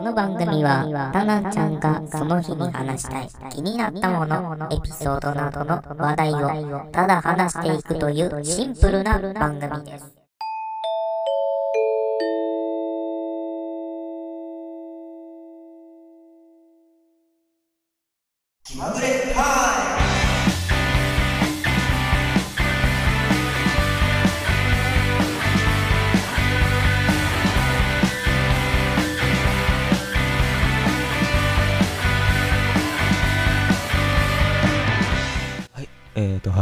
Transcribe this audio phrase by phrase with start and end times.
[0.00, 10.19] この番組は、タナちゃんがその日に話したい気になったもの、エピソードなどの話題をただ話していくというシンプルな番組です。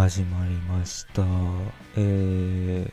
[0.09, 1.23] 始まりました。
[1.95, 2.93] えー、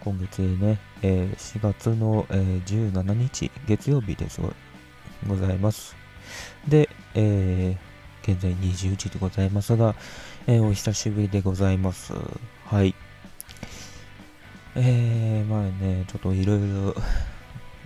[0.00, 4.40] 今月ね、えー4月の、えー17日、月曜日です
[5.24, 5.94] ございます。
[6.66, 9.94] で、えー現在20時でございますが、
[10.48, 12.12] えーお久しぶりでございます。
[12.64, 12.96] はい。
[14.74, 16.92] えー、まあね、ちょっといろいろ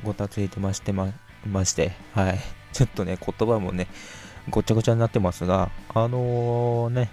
[0.03, 1.13] ごたついてましてま、
[1.47, 2.39] まして、はい。
[2.73, 3.87] ちょっとね、言葉もね、
[4.49, 7.11] ごちゃごちゃになってますが、あのね、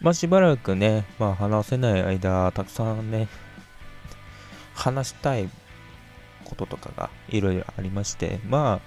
[0.00, 3.28] まあしばらくね、まあ話せない間、たくさんね、
[4.74, 5.48] 話したい
[6.44, 8.80] こととかがいろいろありまして、まあ、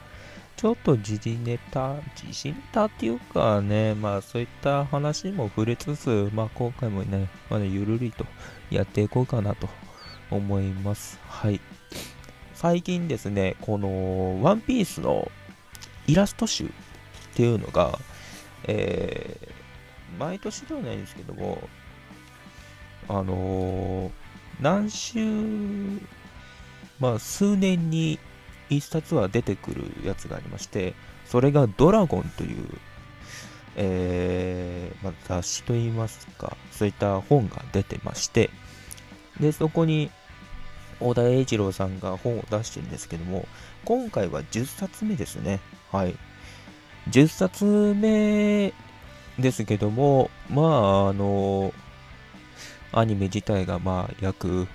[0.56, 8.26] ちょっと時事ネタ、時事ネタっていうかね、まあそういった話も触れつつ、まあ今回もね、まだゆるりと
[8.70, 9.67] やっていこうかなと
[10.30, 11.20] 思います。
[11.28, 11.59] はい。
[12.54, 15.30] 最近ですね、このワンピースの
[16.08, 16.67] イラスト集っ
[17.34, 18.00] ていうのが、
[18.64, 19.61] えー
[20.17, 21.62] 毎年ではないんですけども、
[23.09, 24.12] あのー
[24.62, 25.20] 何週、
[27.00, 28.20] まあ、数年に
[28.70, 30.94] 一冊は出てくるやつがありまして、
[31.26, 32.67] それがドラゴンという、
[33.76, 38.52] えーまあ、雑誌といいますか、そういった本が出てまして、
[39.39, 40.11] で、そこに、
[41.00, 43.48] 小田栄一郎さんが本を出してるんですけども、
[43.86, 45.60] 今回は10冊目ですね。
[45.92, 46.16] はい。
[47.10, 48.71] 10冊目
[49.39, 51.73] ですけども、まあ、あの、
[52.93, 54.67] アニメ自体がまあ約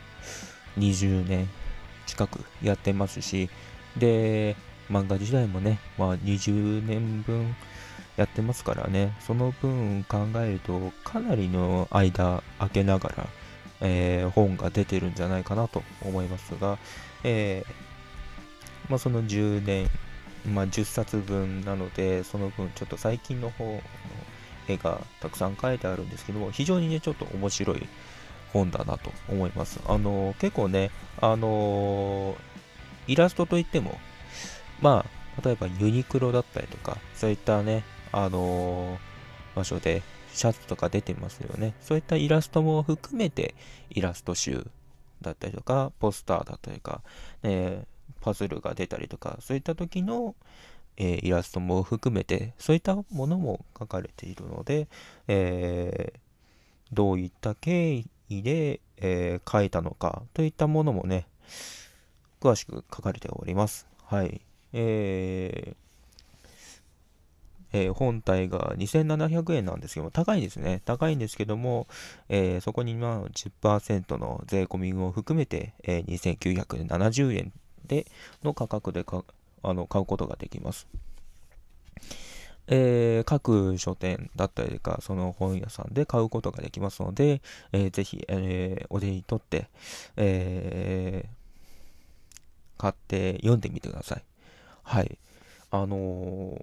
[0.79, 1.49] 20年
[2.07, 3.51] 近くやってますし、
[3.97, 4.57] で、
[4.91, 7.55] 漫画自体もね、まあ20年分
[8.17, 13.27] やってますからね、その分考えるとかなりの間空けながら、
[13.83, 16.79] えー本が出てるんじゃないかなと思いますが、
[17.25, 19.91] えーまあその10年、
[20.55, 23.83] まあ10冊分なので、その分ちょっと最近の方
[24.69, 27.87] 絵がたくさん書いてあるんですけども、非常にね、ちょっと面白い
[28.53, 29.81] 本だなと思います。
[29.87, 30.91] あの、結構ね、
[31.21, 32.37] あの、
[33.07, 33.99] イラストといっても、
[34.81, 38.99] まあ、例えばユニクロだったりとか、そういったね、あの、
[39.55, 41.75] 場所でシャツとか出てますよね。
[41.81, 43.55] そういったイラストも含めて、
[43.91, 44.67] イラスト集
[45.23, 47.03] だったりとか、ポスターだったりとか、
[47.43, 47.85] ね、
[48.21, 50.35] パズルが出たりとか、そういった時の、
[50.97, 54.89] えイラストも含めて、そういったものも書かれているので、
[55.29, 56.13] え
[56.93, 61.27] どういった経緯で、え書いたのかといったものもね、
[62.41, 63.87] 詳しく書かれております。
[64.05, 64.41] はい。
[64.73, 65.77] えー
[67.73, 70.83] えー本体が2700円なんですけども、高いですね。
[70.85, 71.87] 高いんですけども、
[72.29, 77.53] えーそこにまあ10%の税込みを含めて、えー2970円
[77.87, 78.07] で
[78.43, 79.25] の価格でか
[79.63, 80.87] あの買うことができます。
[82.69, 87.41] えー各書店だったりとか、その本屋さんで買うことができますので、
[87.73, 89.69] えーぜひ、えーお手に取って、
[90.17, 91.37] えー
[92.79, 94.25] 買って読んでみてください。
[94.83, 95.19] はい。
[95.71, 96.59] あの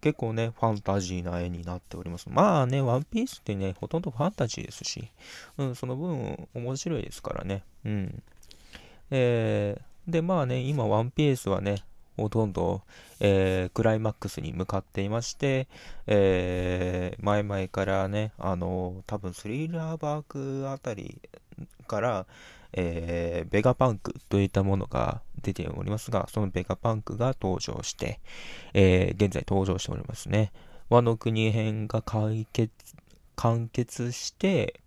[0.00, 2.28] 結構ね、ファンタジーな絵になっております。
[2.30, 5.10] まあね、ワンピースってね、ほとんどファンタジーですし、
[5.58, 7.62] うん、その分面白いですからね。
[7.84, 8.22] うん。
[9.10, 11.84] えーで、まあね、今、ワンピースはね、
[12.20, 12.82] ほとんど、
[13.20, 15.68] えークライマックスに向かっていまして、
[16.06, 21.20] えー前々からね、あの多分スリラーバークあたり
[21.86, 22.26] から、
[22.72, 28.20] えーベガパンクといったものが出ておりますが、そのベガパンクが登場して、
[28.74, 30.52] えー現在登場しておりますね。
[30.88, 32.72] 和の国編が解決、
[33.36, 34.80] 完結して、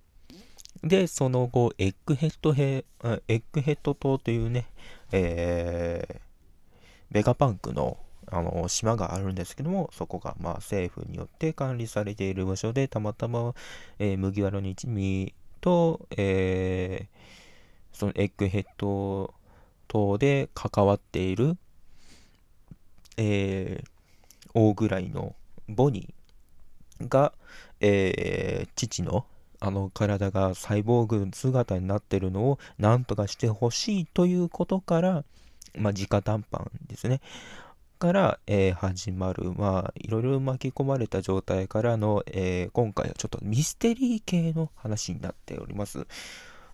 [0.83, 4.67] で、その後、エッグヘッドヘ、あエッグヘッド島というね、
[5.11, 6.32] えー
[7.13, 13.53] ベガパンクのあの島があるんですけども、そこがまあ政府によって管理されている場所で、たまたま、
[13.99, 19.33] えー麦わらの一味と、えーそのエッグヘッド
[19.87, 21.57] 島で関わっている、
[23.17, 23.87] えー
[24.55, 25.35] 大ぐらいの
[25.67, 27.33] ボニーが、
[27.81, 29.25] えー父の
[29.59, 35.23] あの体がサイボーグ姿になってるのを何とかしてほしいということから、
[35.77, 37.21] まあ、直談判ですね。
[37.99, 46.05] から、えー、始まる、まあ、いろいろ巻き込まれた状態からの、えー、今回はちょっとミステリー系の話になっております。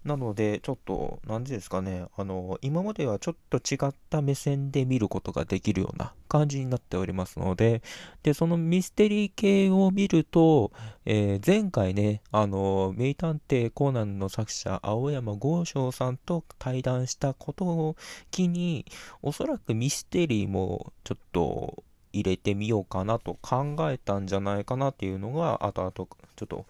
[0.06, 7.82] なので、ちょっと、何ですかね、あの、今まではちょっと違った目線で見ることができるような感じになっておりますので、
[8.24, 10.72] で、そのミステリー系を見ると、
[11.06, 17.96] えー、前回ね、あの、名探偵コナンの作者、青山剛昌さんと対談したことを
[18.32, 18.86] 機に、
[19.22, 26.06] おそらくミステリーもちょっと入れてみようかなと考えたんじゃないかなっていうのが、後々、ちょ
[26.46, 26.66] っと、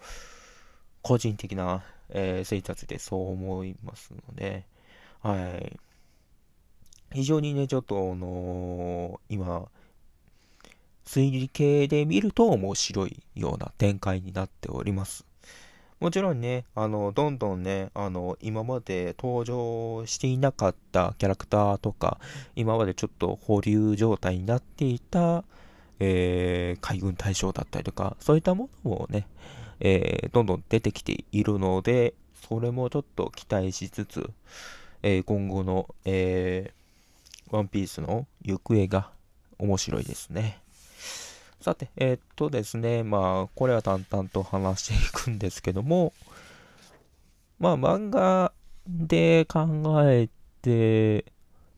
[1.02, 4.64] 個人的なえー、生活でそう思いますので、
[5.22, 5.78] はい。
[7.12, 9.68] 非常にね、ちょっと、あのー、今、
[11.04, 15.26] 推理系で見ると面白いような展開になっております。
[15.98, 22.18] もちろんね、あの、どんどんね、あの、今まで登場していなかったキャラクターとか、
[22.56, 25.44] 今までちょっと保留状態になっていた、
[25.98, 29.26] えー、海軍大将だったりとか、そういったものもね、
[29.80, 32.14] えー、どんどん出てきているので、
[32.48, 34.30] それもちょっと期待しつつ、
[35.02, 39.10] えー、今後の、えー、ワンピースの行方が
[39.58, 40.60] 面白いですね。
[41.60, 46.12] さて、えー、っとですね、まあ、これは淡々と話していくんですけども、
[47.58, 48.52] まあ、漫画
[48.86, 49.68] で考
[50.10, 50.28] え
[50.62, 51.24] て、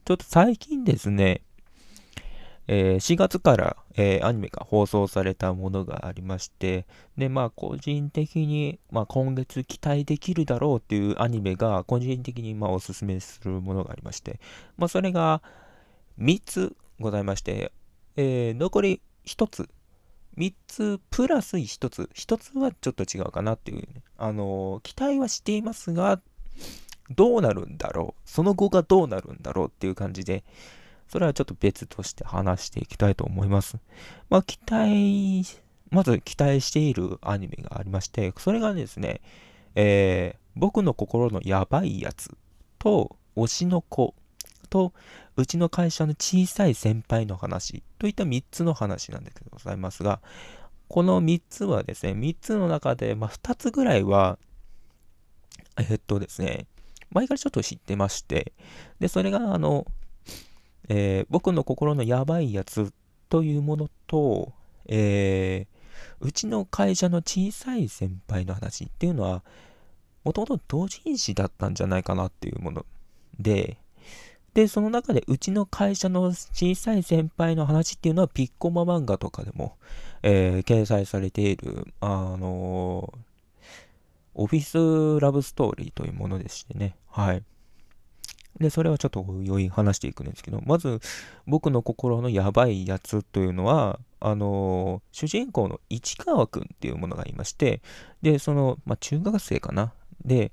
[0.04, 1.42] ちょっと最近ですね、
[2.68, 6.86] えー、4月から、えー、アニメが放送されたものがありまして、
[7.16, 14.40] で、まあ、個人的に、まあ、今月期待できるだろうっていうアニメが、個人的に、まあ、おすすめするものがありまして、
[14.76, 15.42] まあ、それが
[16.18, 17.72] 3つございまして、
[18.16, 19.68] えー、残り1つ、
[20.36, 26.20] 3つプラス1つ、1つはちょっと違うかなっていう、ね、あの期待はしていますが、
[27.10, 30.44] どうなるんだろう、その後がどうなるんだろうっていう感じで、
[31.12, 33.76] それはちょっと別として話していきたいと思います。
[34.30, 35.44] まあ、期待、
[35.90, 39.20] まず期待しているアニメがありまして、それがですね、
[39.74, 42.34] えー、僕の心のやばいやつ
[42.78, 44.14] と、推しの子
[44.70, 44.94] と、
[45.36, 50.22] うちの会社の小さい先輩の話といった3つの話なんでございますが、
[50.88, 54.38] この3つはですね、3つの中で、まあ、2つぐらいは、
[55.78, 56.64] え、っとですね、
[57.10, 58.54] 前からちょっと知ってまして、
[58.98, 59.86] で、それが、あの、
[60.88, 62.92] えー、僕の心のやばいやつ
[63.28, 64.52] というものと、
[64.86, 69.42] えー、うちの会社の小さい先輩の話っていうのは、
[70.24, 72.86] もともと同人誌だったんじゃないかなっていうもの
[73.38, 73.78] で、
[74.54, 79.76] で、その中でうちの会社の小さい先輩の話っていうのはピッコマ漫画とかでも、
[80.22, 83.18] えー、掲載されている、あのー、
[84.34, 86.96] オフィスラブストーリーというものでしてね。
[87.08, 87.42] はい。
[88.60, 91.00] で、それはちょっと余韻話していくんですけど、まず、
[91.46, 97.82] 僕の心のやばいやつというのは、あのー、主人公の市川くんっていうものがいまして、
[98.20, 99.92] で、その、まあ、中学生かな。
[100.24, 100.52] で、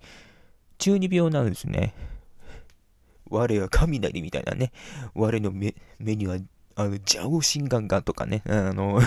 [0.77, 1.93] 中二病なんですね。
[3.29, 4.71] 我は雷みたいなね。
[5.13, 6.37] 我の目目には、
[6.75, 8.41] あの、ジャオシンガンガンとかね。
[8.47, 8.99] あの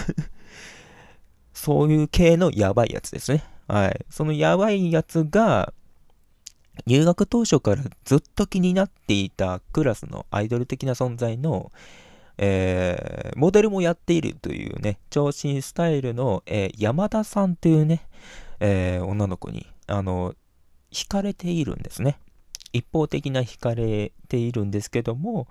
[1.52, 3.44] そういう系のやばいやつですね。
[3.68, 4.06] はい。
[4.10, 5.72] そのやばいやつが、
[6.86, 11.70] 入学当初からずっと気になっていたクラスのアイドル的な存在の、
[12.38, 18.06] えー、モデルもやっているというね、長身スタイルの、えー、山田さんというね、
[18.60, 20.34] えー、女の子に、あの、
[20.90, 22.18] 惹かれているんですね。
[22.72, 25.46] 一方的な惹かれているんですけども、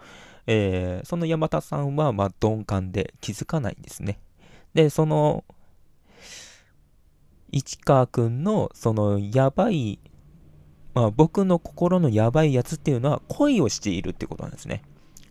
[0.47, 4.19] えーその山田さんは、まあ、鈍感で気づかないんですね。
[4.73, 5.43] で、その、
[7.51, 9.99] 市川くんの、その、やばい
[10.93, 14.83] まあ、僕の心のやばいやつっていうのは恋をしているってことなんですね。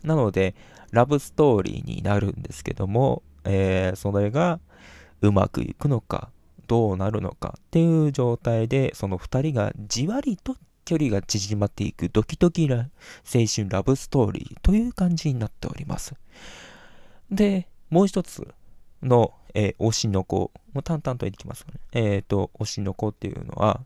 [0.03, 0.55] なので、
[0.91, 4.61] ラブストーリーになるんですけども、えー、それが
[5.21, 6.31] うまくいくのか、
[6.67, 12.91] どうなるのかっていう状態で、その2人がじわりと距離が縮まっていくドキドキな
[13.33, 16.15] 青春ラブストーリーという感じになっております。
[17.31, 18.47] で、もう一つ
[19.03, 21.75] の、えー、推しの子、もう淡々と言ってきますね。
[21.93, 23.81] えっ、ー、と、推しの子っていうのは、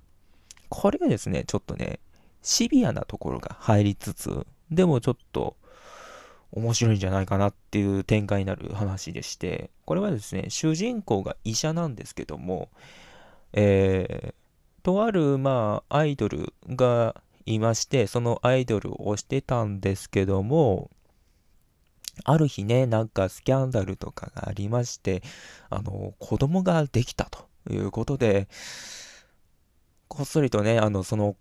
[0.68, 2.00] これがですね、ちょっとね、
[2.42, 5.56] シビアなところが入りつつ、でもちょっと
[6.52, 12.68] 面白いんじゃないかなっていう展開になる話でして、これはですね、主人公が医者なんですけども、
[13.52, 20.90] えー、とある、まあ、アイドルがいまして、そのアイドルをしてたんですけども、
[22.22, 25.22] ある日ね、なんかスキャンダルとかがありまして、
[25.70, 28.46] あの、子供ができたということで、
[30.16, 31.34] こっそりとね、あの、その、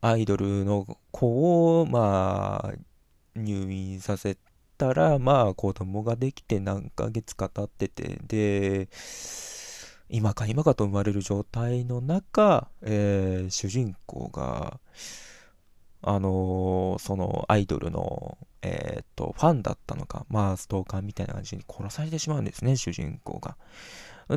[0.00, 2.72] アイドルの子を、まあ、
[3.34, 4.36] 入院させ
[4.78, 8.88] たら、まあ子供ができて何ヶ月か経ってて、で、
[10.08, 14.78] 今か今かと生まれる状態の中、えー、主人公が、
[16.02, 23.56] あのー、そのアイドルの、えー、っと、ファンだったのか、まあ、ストーカーみたいな感じに殺されてしまうんですね、主人公が。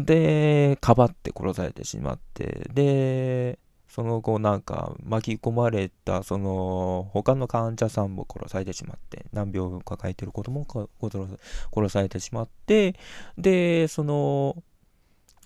[0.02, 3.60] で、かばって殺されてしまって、で、
[3.96, 10.90] その後なんか巻き込まれたその他の患者さんも殺されてしまって難病を抱えてる子供も
[11.74, 12.96] 殺されてしまって
[13.38, 14.62] でその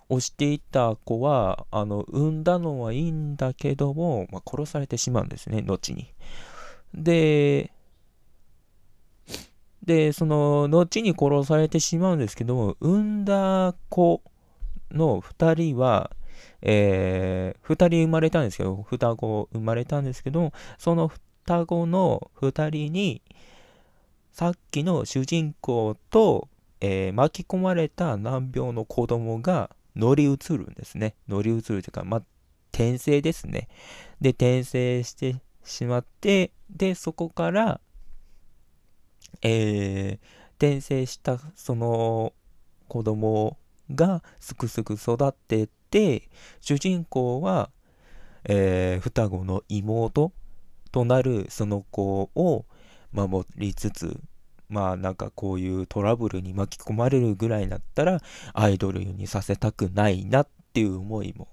[0.10, 6.12] 押していた子はあの産んだのはいいんだけども、まあ、殺されてしまうんですね後に。
[6.96, 7.72] で
[9.86, 14.24] でその後に殺されてしまうんですけども産んだ子
[14.92, 16.12] の2人は
[16.62, 23.22] えー、2人生まれたんですけど、双子生まれたんですけど、その双子の2人に、
[24.32, 26.48] さっきの主人公と、
[26.82, 31.16] えー、巻き込まれた難病の子供が乗り移るんですね。
[31.28, 32.24] 乗り移るというか、まあ、
[32.72, 33.68] 転生ですね。
[34.22, 37.82] で、転生してしまって、で、そこから、
[39.42, 40.20] えー、
[40.56, 42.34] 転生したその
[42.88, 43.58] 子供
[43.94, 46.30] がすくすく育ってて、
[46.62, 47.70] 主人公は、
[48.46, 50.32] えー、双子の妹
[50.92, 52.66] となるその子を
[53.12, 54.20] 守りつつ、
[54.70, 58.22] まあなんかこういうトラブルに巻き込まれるぐらいだったら
[58.54, 61.48] アイドルにさせたくないなっていう思いも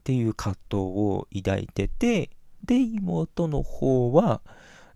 [0.00, 2.30] っていう葛藤を抱いてて
[2.64, 4.40] で妹の方は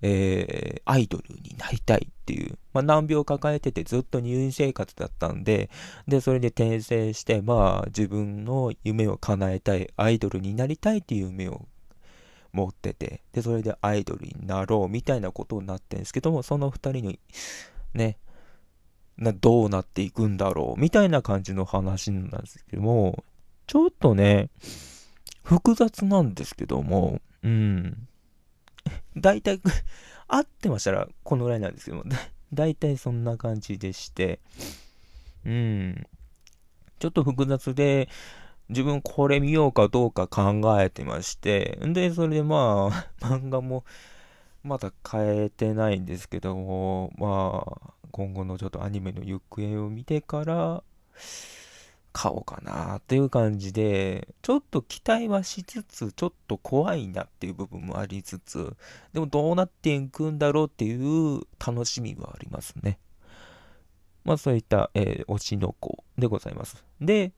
[0.03, 5.71] えー、アイドルになりたいっていう、まあ、難病を抱えててずっと入院生活だったんで、
[6.09, 11.67] で、それで転生して、まあ、自分の夢を叶えたい、アイドルになりたいっていう夢を
[12.53, 17.19] 持ってて、で、それでアイドルになろうみたいなことになってるんですけども、その2人に、
[17.95, 18.19] ね、
[19.17, 23.25] などうなっていくんだろうみたいな感じの話なんですけども、
[23.67, 24.51] ちょっとね、
[25.43, 28.09] 複雑なんですけども、うん。
[29.17, 29.61] 大体、
[30.29, 32.05] 合ってましたらこのぐらいなんですけども、
[32.53, 34.41] 大体そんな感じでして、
[35.45, 36.07] うん。
[36.99, 38.09] ちょっと複雑で、
[38.69, 43.85] 自分これ見ようかどうか考えてまして、んで、それでまあ、 漫画も
[44.63, 50.83] まだ変えてないんですけども、まあ、今後のちょっとアニメの行方を見てから、
[52.15, 58.77] 買おうかなっていう感じで、ちょっと期待はしつつ、ちょっと怖いなっていう部分もありつつ、
[59.13, 63.01] でもどうなっていくんだろうっていう楽しみはありますね。
[64.25, 66.85] まあそういった、えー、推しの子でございます。
[67.01, 67.33] で、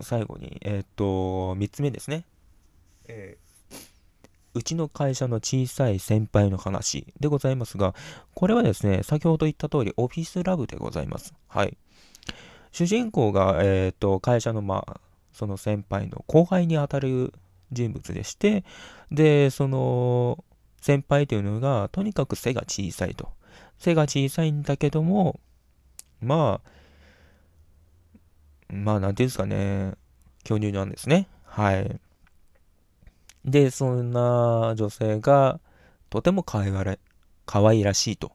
[0.00, 2.24] 最後に、えっ、と、3つ目ですね。
[3.06, 3.76] えー、
[4.54, 7.94] うちの会社の小さい先輩の話でございますが、
[8.34, 11.32] これはですね、先ほど言った通り、オフィスラブでございます。
[11.46, 11.76] はい。
[12.72, 15.00] 主人公が、えーと、会社の、まあ、
[15.32, 17.32] その先輩の後輩にあたる
[17.70, 18.64] 人物でして、
[19.10, 20.44] で、その
[20.80, 23.30] 先輩というのが、とにかく背が小さいと。
[23.78, 25.38] 背が小さいんだけども、
[26.20, 26.70] まあ、
[28.72, 29.94] まあ、なんていうんですかね、
[30.44, 31.28] 巨乳なんですね。
[31.44, 32.00] はい。
[33.44, 35.60] で、そんな女性が、
[36.08, 36.96] とても可愛がら
[37.46, 38.32] 可愛らしいと。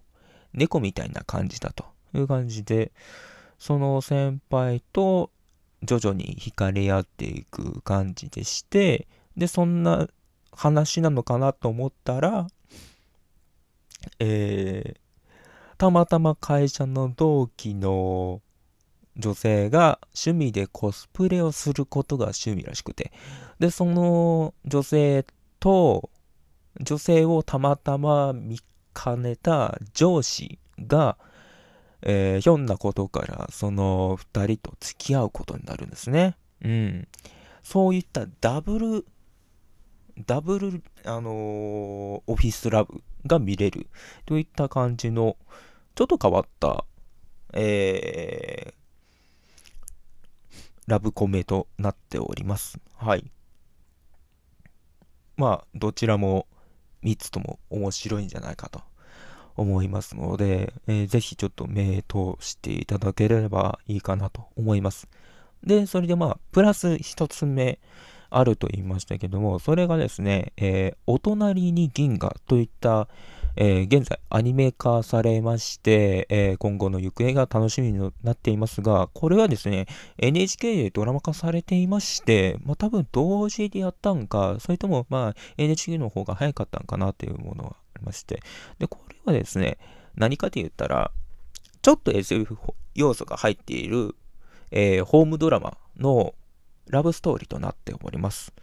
[0.53, 2.91] 猫みたいな感じだという感じで、
[3.57, 5.31] その先輩と
[5.83, 10.07] 徐々に惹かれ合っていく感じでして、で、そんな
[10.51, 12.47] 話なのかなと思ったら、
[14.19, 14.97] えー、
[15.77, 18.41] たまたま会社の同期の
[19.17, 23.11] 女性が趣味でコスプレをすることが趣味らしくて、
[23.59, 25.25] で、その女性
[25.59, 26.09] と、
[26.79, 28.59] 女性をたまたま見
[28.93, 31.17] かねた上司が、
[32.01, 36.37] えー、ひょんなことからその2人と付き合うことになるんですね。
[36.63, 37.07] うん。
[37.63, 39.05] そういったダブル、
[40.25, 41.33] ダブル、あのー、
[42.27, 43.87] オフィスラブが見れる
[44.25, 45.37] といった感じの、
[45.95, 46.85] ちょっと変わった、
[47.53, 48.77] えー、
[50.87, 52.79] ラブコメとなっております。
[52.95, 53.29] はい。
[55.35, 56.47] まあ、どちらも
[57.03, 58.81] 3つとも面白いんじゃないかと
[59.57, 65.07] 思いますので、えー、ぜひちょっと目通していただければいいかなと思います。
[65.63, 67.79] で、それでまあ、プラス一つ目
[68.29, 73.07] あると言いましたけども、それがですね、えー、お隣に銀河といった、
[73.55, 79.87] えー、現在アニメ化されまして、えー、今後の行方が楽しみになっていますが、これはですね、
[80.19, 88.41] NHK でドラマ化されていまして、まあ多分同時でやったんか、それともまあ NHK の方が早かったんかなっていうものはりまして、
[88.79, 89.77] で、こはですね、
[90.15, 91.11] 何かと言ったら、
[91.81, 92.57] ちょっと SF
[92.95, 94.15] 要素が入っている、
[94.71, 96.33] えー、ホームドラマの
[96.87, 98.53] ラブストーリーとなっております。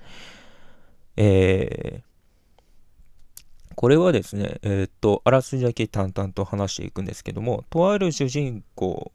[1.16, 9.12] えー、これはですね、えー、っと、あらすじだけ淡々と話していくんですけども、とある主人公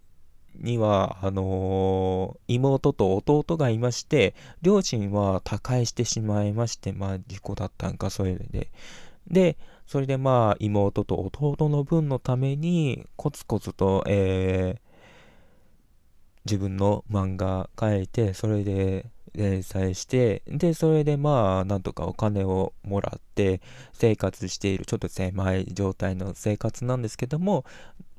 [0.55, 8.71] には、あのー、妹と弟がいまして、両親は他界してしまいまして、まあ、事故だったんか、それで。
[9.27, 9.57] で、
[9.89, 14.79] それでまあ、妹と弟の分のために、コツコツと、えー、
[16.45, 27.65] 自分の漫画書いて、それで連載して、で、それでまあ、なんとかお金をもらって生活している、ちょっと狭い状態の生活なんですけども、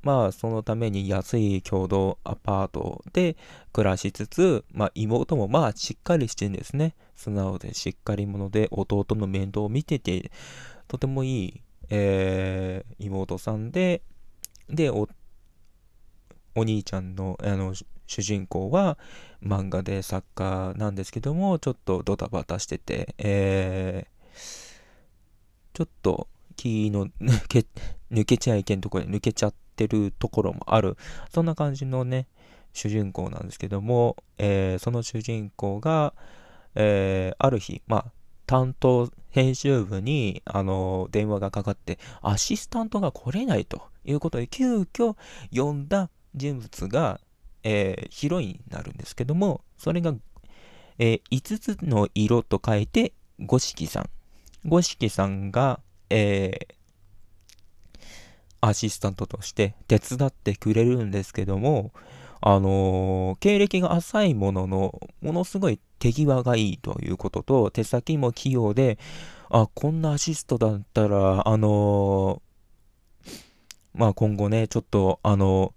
[0.03, 3.37] まあ、そのために安い共同アパートで
[3.73, 6.97] 暮らしつつ、まあ、妹もまあ、しっかりしてんですね。
[7.15, 10.33] 素直でしっかり者で弟の面倒を見てて、
[10.91, 14.03] とてもいい、えー、妹さんで、
[14.69, 15.09] で、お、
[16.57, 17.75] お兄ちゃんの、あの、
[18.09, 18.99] 主人公は
[19.41, 24.39] 漫画で作家なんですけども、ちょっとドタバタしてて、えー、
[25.75, 27.65] ちょっと気の抜 け、
[28.11, 30.97] 抜けちゃいけんところで抜けちゃって、るところもある、
[31.33, 32.27] そんな感じのね、
[32.73, 36.15] 主人公なんですけども、えー、その主人公が、
[36.75, 38.13] えー、ある日、まあ、
[38.51, 45.15] 担当編集部に、あの電話がかかって、アシスタントが来れないということで、急遽
[45.55, 47.21] 呼んだ人物が、
[47.63, 50.15] えー、ヒロインになるんですけども、それが、
[50.99, 54.11] えー、5つの色と書いて、五色さん。
[54.65, 55.79] 五色さんが、
[56.09, 58.05] えー、
[58.63, 61.93] アシスタントとして手伝ってくれるんですけども、
[62.41, 68.99] あのー、経歴が浅いものの、ものすごい手際がいいということと、手先も器用で、
[69.51, 73.31] あ、こんなアシストだったら、あのー、
[73.95, 75.75] まあ今後ね、ちょっと、あの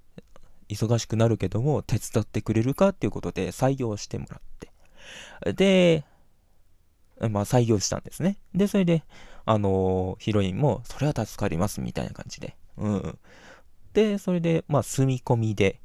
[0.70, 5.54] ー、忙しくなるけども、手伝ってくれるかっていうことで採用してもらって。
[5.54, 6.06] で、
[7.30, 8.38] まあ採用したんですね。
[8.56, 9.04] で、それで、
[9.46, 13.20] あのヒロインも、それは助かりますみたいな感じで、うん。
[13.94, 15.80] で、それで、まあ、住み込みで、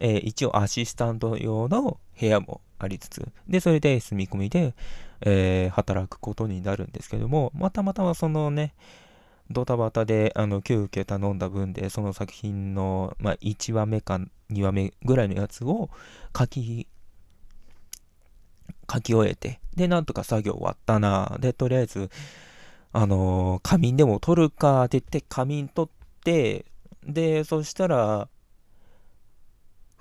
[0.00, 4.74] えー、一応アシスタント用の部屋もありつつ、で、それで住み込みで、
[5.20, 8.74] えー、働くことになるんですけども、またまたそのね、
[9.50, 15.90] ドタバタで、あの、急遽頼んだ分で、その作品の、まあ、1話目か2話目ぐらいのやつを
[16.36, 16.88] 書き、
[18.92, 21.36] 書き終えて、で、なんとか作業終わったな。
[21.40, 22.10] で、とりあえず、
[22.92, 26.66] あのー、仮眠でも取るかって言って仮眠取って、
[27.04, 28.28] で、そしたら、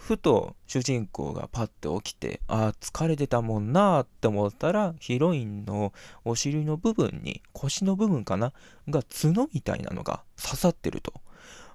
[0.02, 5.94] ふと主人公がパッて起きて、ああ、疲れてたもんなって思ったら、ヒロインの
[6.26, 8.52] お尻の部分に、腰の部分かな？
[8.90, 11.14] が角みたいなのが刺さってると。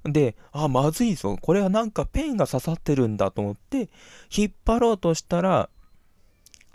[0.05, 1.39] で、あ、まずいぞ。
[1.41, 3.89] これはなんかペンが刺さってるんだと思って、
[4.37, 5.71] 引っ張ろうとしたら、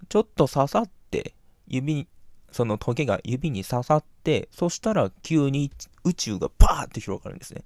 [0.08, 1.36] ちょっと刺さって、
[1.68, 2.08] 指
[2.52, 5.70] そのトゲが指に刺さって、そしたら急に
[6.04, 7.64] 宇宙がバーって広がるんですね。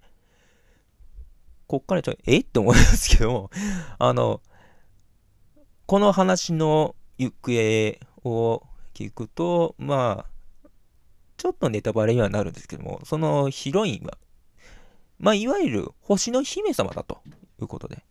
[1.67, 2.39] こっからちょ、え？
[2.39, 3.51] って思うんですけども、
[3.97, 4.41] あの、
[5.85, 10.69] この話の行方を聞くと、まあ、
[11.37, 14.17] ちょっとネタバレにはなるんですけども、そのヒロインは、
[15.19, 17.21] まあ、いわゆる星の姫様だと
[17.61, 18.03] いうことで。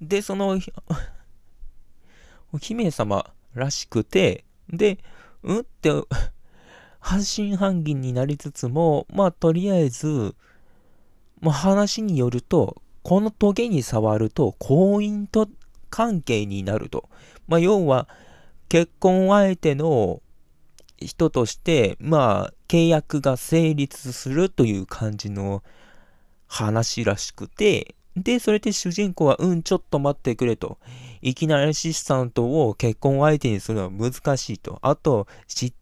[0.00, 0.60] で、その、
[2.60, 4.98] 姫様らしくて、で、
[5.42, 5.90] うんって
[7.00, 10.34] 半信半疑になりつつも、まあ、とりあえず、
[11.40, 15.48] ま、話によると、このトゲに触ると婚姻と
[15.90, 17.08] 関係になると。
[17.46, 18.08] まあ、要は、
[18.68, 20.20] 結婚相手の
[20.98, 25.62] 人として、まあ、契約が成立するという感じの
[26.46, 30.78] 話らしくて、で、それで主人公は、うん、ちょっと待ってくれと。
[31.22, 34.78] いきなりアシスタントを結婚相手にするのは難しいと。
[34.82, 35.72] あと、知、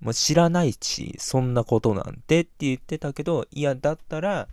[0.00, 4.48] もう知らないし、そんなことなんてって言ってたけど、いや、だったら、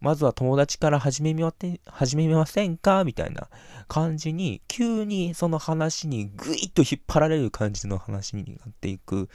[0.00, 1.52] まずは友達から始めま
[1.86, 3.04] 始めませんか？
[3.04, 3.48] みたいな
[3.86, 9.28] 感じに、急にその話にぐいっと引っ張られる感じの話になっていく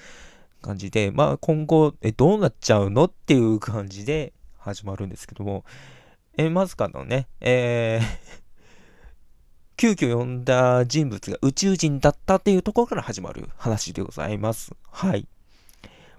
[0.61, 3.05] 感じで、まあ今後、え、どうなっちゃうの？
[3.05, 5.65] っていう感じで始まるんですけども、
[6.37, 8.35] えまずかのね、えー
[9.77, 14.71] 急遽呼んだ人物が宇宙人だったっていうところから始まる話でございます。
[14.89, 15.27] はい。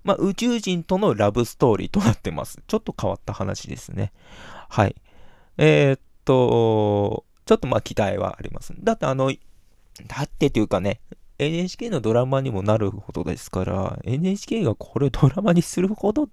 [0.07, 2.61] まあ、宇宙人とのラブストーリーとなってます。
[2.67, 4.13] ちょっと変わった話ですね。
[4.69, 4.95] はい。
[5.59, 8.73] えー、っと、ちょっとまあ期待はあります。
[8.79, 9.33] だってあの、
[10.07, 11.01] だってというかね、
[11.39, 16.29] NHK のドラマにもなるほどですから、NHK がこれドラマにするほど、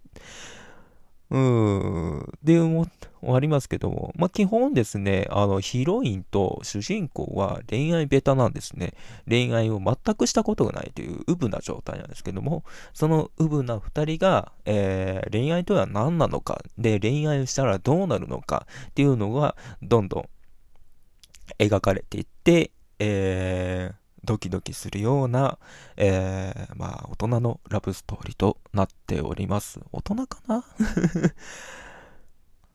[1.34, 2.86] うん、でも
[3.28, 8.94] ありますけども、まあ、基本ですね、あの、ヒロインと主人公は恋愛ベタなんですね。
[9.28, 20.30] 恋愛を全くしたことがないという、うぶな状態なんですけども、そのうぶな二人が、えー、恋愛とは何なのか、で、恋愛をしたらどうなるのかっていうのが、どんどん
[21.58, 22.70] 描かれていって、
[23.00, 25.58] えー、ドキドキするような、
[25.98, 29.80] えー、まあ、大人のラブストーリーとなっております。
[29.92, 30.64] 大人かな？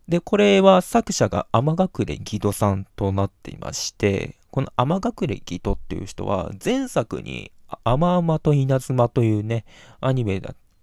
[0.08, 7.52] で、これは作者が天隠れギドさんとなっていまして、この天隠れギドっていう人は前作に
[7.84, 9.64] アマアマと稲妻というね、
[10.00, 10.40] アニメ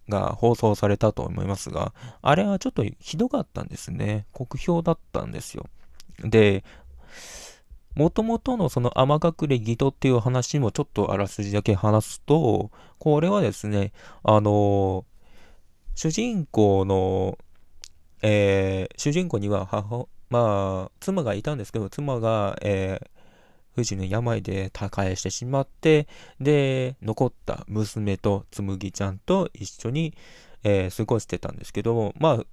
[0.08, 4.28] が放送されたと思いますが、あれはちょっとひどかったんですね。
[4.32, 5.66] 酷評だったんですよ。
[6.20, 6.64] で、
[7.96, 15.06] もともとのその天隠れギドっていう話もちょっとあらすじだけ話すと、これはですね、あの、
[15.96, 17.38] 主人公の
[18.28, 23.08] えー、主人公には母、まあ、妻がいたんですけど、妻が、えー、
[23.76, 26.08] 不治の病で他界してしまって、
[26.40, 30.16] で、残った娘とつむぎちゃんと一緒に、
[30.64, 32.44] えー、過ごしてたんですけどまあ、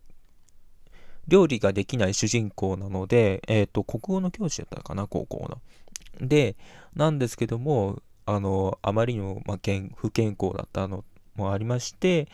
[1.28, 6.26] 料理ができない主人公なので、えっ、ー、と、国語の教師だったかな、高校の。
[6.26, 6.56] で、
[6.94, 9.58] なんですけども、あの、あまりにも、まあ、
[9.96, 11.04] 不健康だったの
[11.34, 12.28] もありまして、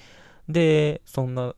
[0.49, 1.55] で、そんな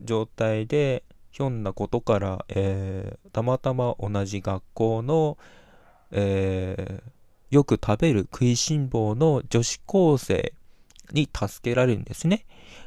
[0.00, 5.36] 状態でひょんなことから、えー、たまたま同じ学校の、
[6.12, 10.54] えー、よく食べる食いしん坊の女子高生
[11.12, 12.46] に助けられるんですね。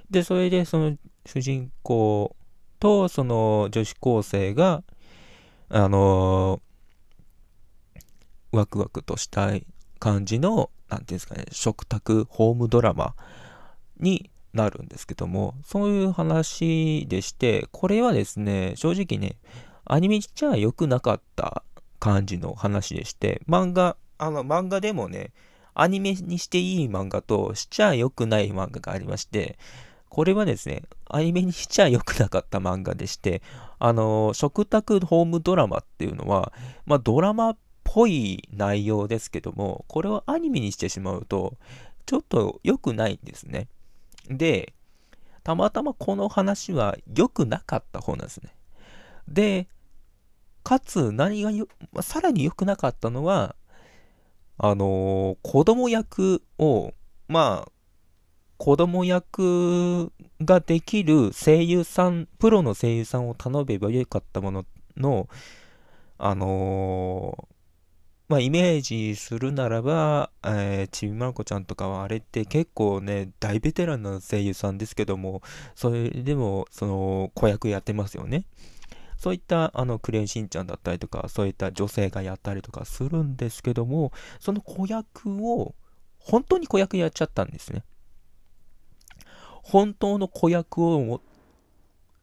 [0.10, 2.37] で、それでその主人公
[2.80, 4.84] とその女子高生が、
[5.70, 9.66] あのー、ワクワクとしたい
[10.00, 13.16] 感じの、なんていうんですかね、食卓ホームドラマ
[14.00, 19.38] になるんですけども、そういう話でして、これはですね、正直ね、
[19.86, 21.64] アニメじゃ良くなかった
[22.00, 25.32] 感じの話でして、漫画、あの、漫画でもね、
[25.74, 29.58] アニメにしていい漫画としちゃ良くない漫画がありまして、
[30.10, 33.42] これはですね、アニメにしちゃ良くなかった漫画でして、
[33.80, 36.54] あの、食卓ホームドラマっていうのは、
[36.86, 41.58] まあドラマっぽい内容ですけども、これをアニメにしてしまうと、
[42.06, 43.68] ちょっと良くないんですね。
[44.30, 44.74] で、
[45.44, 48.54] たまたまこの話は良くなかった方なんですね。
[49.28, 49.68] で、
[50.64, 51.68] かつ何がよ、
[52.02, 53.56] さらに良くなかったのは、
[54.58, 56.92] あのー、子供役を、
[57.28, 57.72] まあ、
[58.58, 64.66] 子供役ができる声優さん、プロの声優さんを頼めばよかったもの
[64.98, 65.30] の、
[66.18, 67.58] あのー、
[68.30, 75.42] まあ、イメージするならば、えー、ちびまる子ちゃんとかはあれって結構ね、大ベテランの声優さんですけども、
[75.76, 78.46] それでも、その、子役やってますよね。
[79.18, 85.74] そういった、あの、クレヨンしんちゃんだったりとか、そういった女性がやったりとかするんですけども、その子役を、
[86.20, 87.84] 本当に子役やっちゃったんですね。
[89.70, 91.22] 本当の子役を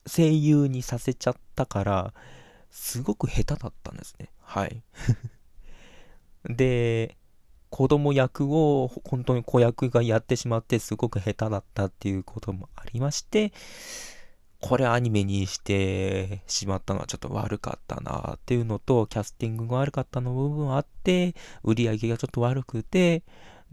[0.06, 2.14] 声優にさせちゃったから、
[2.70, 4.30] すごく下手だったんですね。
[4.40, 4.82] はい。
[6.48, 7.18] で、
[7.68, 13.52] 子供役を本当に子役がやってしまってすごく下手だったっていうこともありまして、
[14.60, 23.22] これアニメにしてしまったのはちょっと悪かったなっていうのと、キャスティングが悪かったの部分あって、売り上げがちょっと悪くて、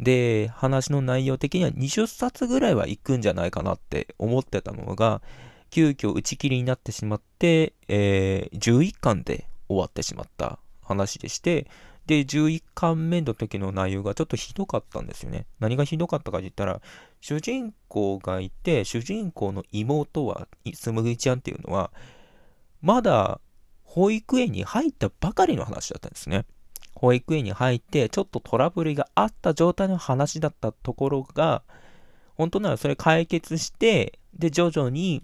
[0.01, 5.21] で、話の内容的には20冊ぐらいは行くんじゃないかなって思ってたのが、
[5.69, 11.67] 急遽打ち切りになってしまって、えー、11巻で終わってしまった話でして、
[12.07, 15.45] で、11巻目の時の内容がちょっとひどかったんですよね。
[15.59, 16.81] 何がひどかったかって言ったら、
[17.21, 21.91] 主人公がいて、主人公の妹は、すむぎちゃんっていうのは、
[22.81, 23.39] まだ
[23.83, 26.45] 保育園に入ったばかりの話だったんですね。
[27.01, 31.63] 保育園に入って、ちょっとトラブルがあった状態の話だったところが、
[32.35, 35.23] 本当ならそれ解決して、で、徐々に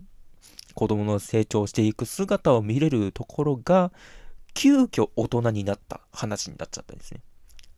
[0.74, 3.92] 子供の成長していく姿を見れるところが、
[4.56, 7.22] 急遽大人になった話になっちゃったんですね。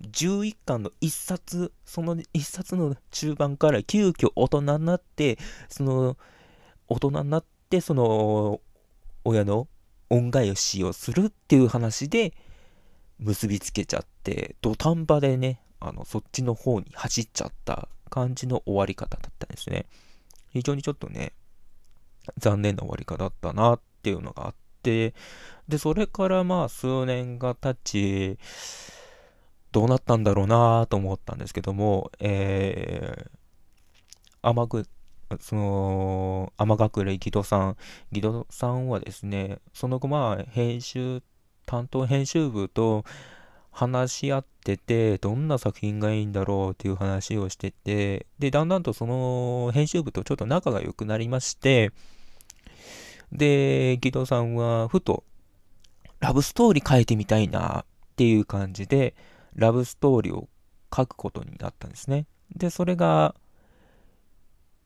[0.02, 6.18] 11巻の1冊、その1冊の中盤から急遽大人になって、その、
[6.88, 8.62] 大人になって、その、
[9.26, 9.68] 親の
[10.10, 12.34] 恩返しをするっていう話で
[13.20, 19.86] 結びつけちゃって、土壇場でね、あの、そっちの方に走っちゃった感じの終わり方だったんですね。
[20.52, 21.34] 非常にちょっとね、
[22.38, 25.14] 残念な終わり方だったなっていうのがあって、
[25.68, 28.38] で、それからまあ数年が経ち、
[29.72, 33.30] どうなったんだろうなと思ったんですけども、えー、
[34.42, 34.86] 天ぐ、
[35.40, 37.78] その、天隠れギドさん、
[38.12, 41.22] ギドさんはですね、その後まあ、編集、
[41.70, 43.06] 担当編集部と
[43.70, 51.92] 話し合ってて、どんな作品がいいんだろうっていう話をしてて、で、だんだんとその編集部とちょっと仲が良くなりまして、
[53.32, 55.24] で、ギドさんはふと、
[56.20, 59.14] ラブストーリー書いてみたいなっていう感じで、
[59.54, 60.50] ラブストーリーを
[60.94, 62.26] 書くことになったんですね。
[62.56, 63.36] で、それが、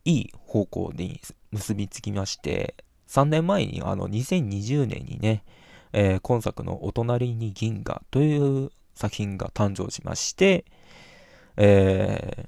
[0.03, 2.75] いい方向に結びつきまして、
[3.07, 5.45] 3年前にあの2020年にね、
[5.93, 10.65] えー、今作のお隣に銀河という作品が誕生しまして、
[11.57, 12.47] え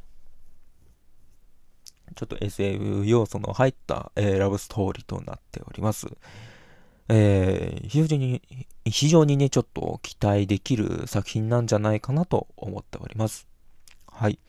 [2.12, 6.08] ー、ちょっと SF 要素の入った、えー、ラブストーリーとなっております。
[7.08, 8.42] えー、非常に、
[8.86, 13.48] 非常にね、ちょっと期待できる作品なんじゃないかなと思っております。
[14.08, 14.40] はい。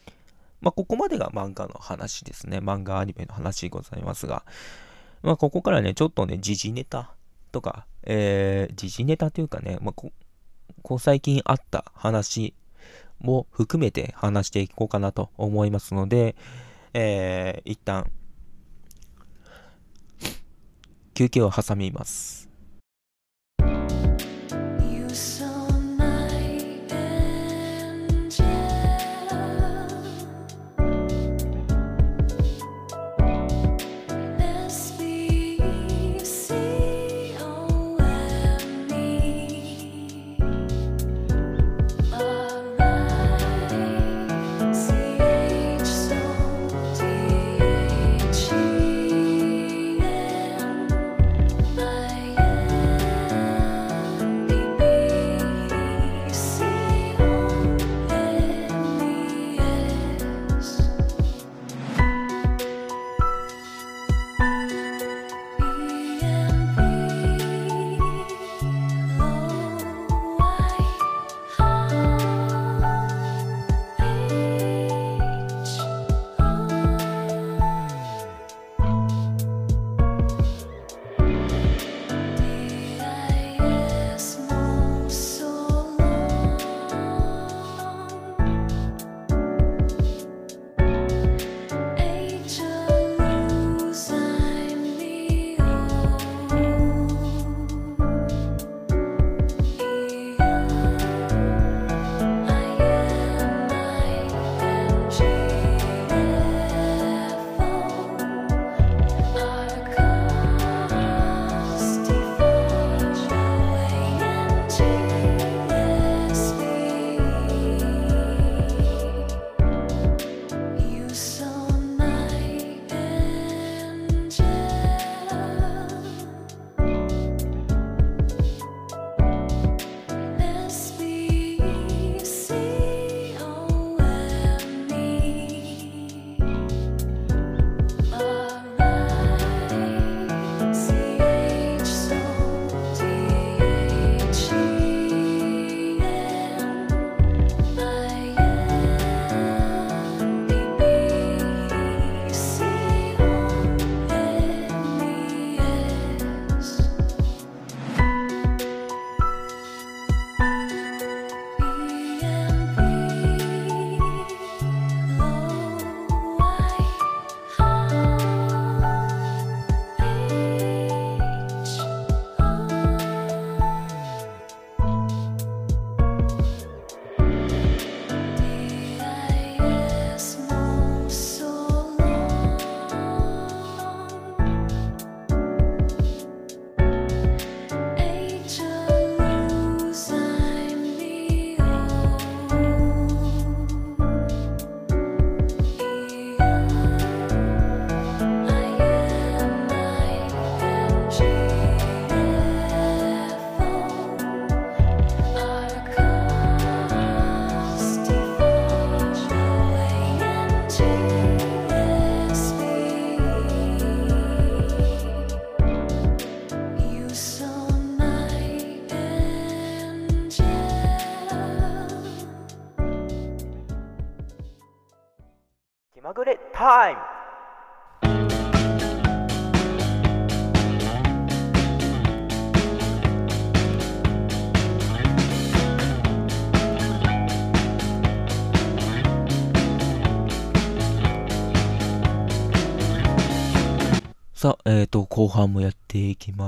[0.62, 2.58] まあ、ここまでが漫画の話ですね。
[2.58, 4.44] 漫画アニメの話ございますが、
[5.22, 7.10] まあ、ここからね、ちょっとね、時事ネタ
[7.52, 10.12] とか、えー、時事ネタというかね、まあ、こ
[10.82, 12.54] こ最近あった話
[13.20, 16.36] も含めて話していこうかなと思いますので、
[16.94, 18.10] えー、一旦、
[21.14, 22.45] 休憩を挟みます。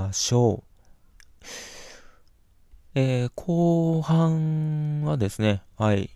[0.08, 1.44] ましょう。
[2.94, 6.10] えー、後半はですね、はい。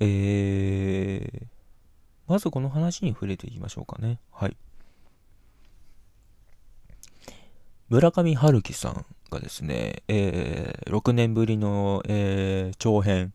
[0.00, 1.46] えー、
[2.26, 4.20] まずこの話に触れていきましょうかね。
[4.30, 4.56] はい。
[7.88, 13.32] 村上春樹さんがですね、えー、6年ぶりの、えー、長編、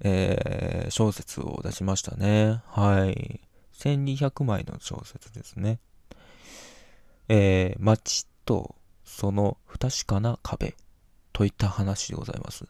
[0.00, 2.60] えー、小説を出しましたね。
[2.66, 3.40] はい。
[3.78, 5.78] 1200枚の小説ですね。
[7.34, 8.74] えー、街と
[9.06, 10.74] その不確かな壁
[11.32, 12.66] といった話でございます。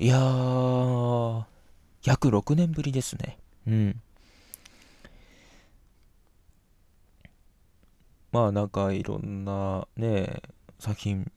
[0.00, 1.44] いやー、
[2.02, 3.38] 約6年ぶりですね。
[3.68, 4.02] うん。
[8.32, 10.42] まあなんかいろんなね、
[10.80, 11.30] 作品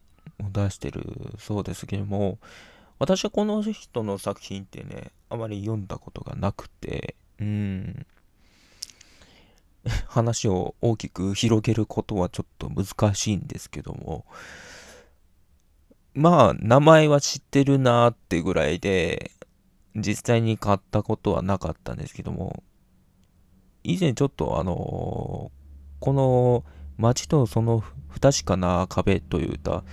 [0.43, 1.03] を出してる
[1.37, 2.39] そうですけども、
[2.97, 8.07] 私はこの人の作品ってね、あまり読んだことがなくて、うん。
[10.07, 14.25] 話を大きく広げることはちょっと難しいんですけども、
[16.13, 19.31] まあ、名前は知ってるなーってぐらいで、
[19.95, 22.63] 実際に買ったことはなかったんですけども、
[23.83, 25.57] 以前ちょっとあのー
[25.99, 26.63] この
[26.97, 29.83] 街とその不確かな壁という歌、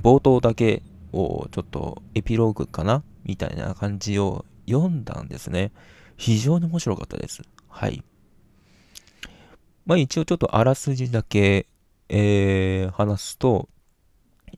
[0.00, 0.82] 冒頭だけ
[1.12, 5.72] をちょっとエピローグかなみたいな感じを読んだんですね。
[6.16, 7.42] 非常に面白かったです。
[7.68, 8.02] はい。
[9.86, 11.66] まあ一応ちょっとあらすじだけ、
[12.08, 13.68] えー話すと、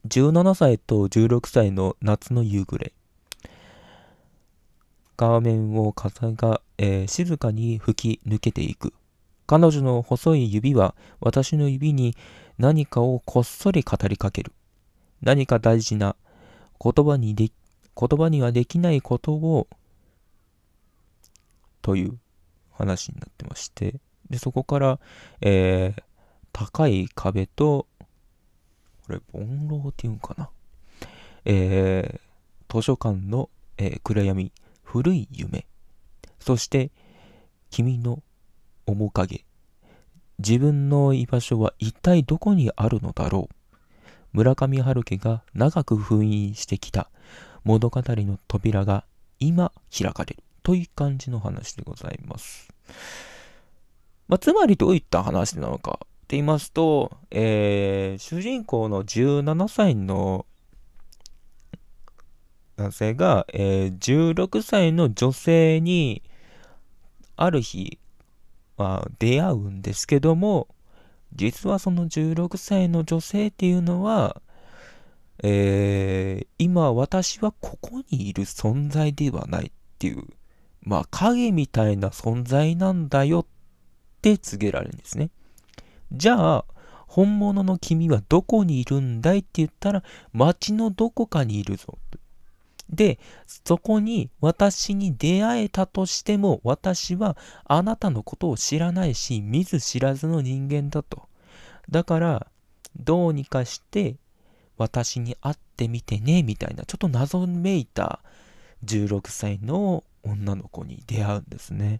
[0.07, 2.93] 17歳と16歳の夏の夕暮れ。
[5.15, 8.93] 画面を風が、えー静かに吹き抜けていく。
[9.45, 12.15] 彼女の細い指は私の指に
[12.57, 14.51] 何かをこっそり語りかける。
[15.21, 16.15] 何か大事な
[16.81, 17.49] 言葉にで
[17.95, 19.67] 言葉にはできないことを
[21.81, 22.17] という
[22.71, 23.95] 話になってまして
[24.33, 24.99] でそこから、
[25.41, 26.03] えー
[26.55, 27.87] 高い壁と
[29.07, 30.49] これ煩悩っていうんかな、
[31.45, 35.65] えー図書館の、えー暗闇古い夢。
[36.39, 36.91] そして
[37.69, 38.21] 君の
[38.87, 39.45] 面影。
[40.39, 43.55] 自分の居場所は一体どこにあるのだろう。
[44.33, 47.09] 村上春樹が長く封印してきた
[47.63, 49.05] 物語の扉が
[49.39, 50.43] 今開かれる。
[50.63, 52.73] という感じの話でございます。
[54.27, 60.45] まあ、つまりどういった話なのかって言いますと、えー主人公の17歳の
[62.77, 66.23] 男性が、えー16歳の女性に
[67.35, 67.99] ある日、
[68.77, 70.67] まあ、出会うんですけども
[71.35, 74.41] 実はその16歳の女性っていうのは、
[75.43, 80.23] えー今私はここにいる存在ではないっていう、
[80.81, 83.45] まあ影みたいな存在なんだよっ
[84.23, 85.29] て告げられるんですね。
[86.11, 86.65] じゃあ、
[87.07, 91.97] 本物の君はどこにいるんだいって言ったら、街のどこかにいるぞ。
[92.89, 93.19] で、
[93.65, 101.23] そこに私に出会えたとしても、私はあなたのことを知らないし、見ず知らずの人間だと。
[101.89, 102.47] だから、
[102.95, 104.15] どうにかして
[104.77, 108.19] 私に会ってみてね、みたいな、ちょっと謎めいた
[108.85, 111.99] 16歳の女の子に出会うんですね。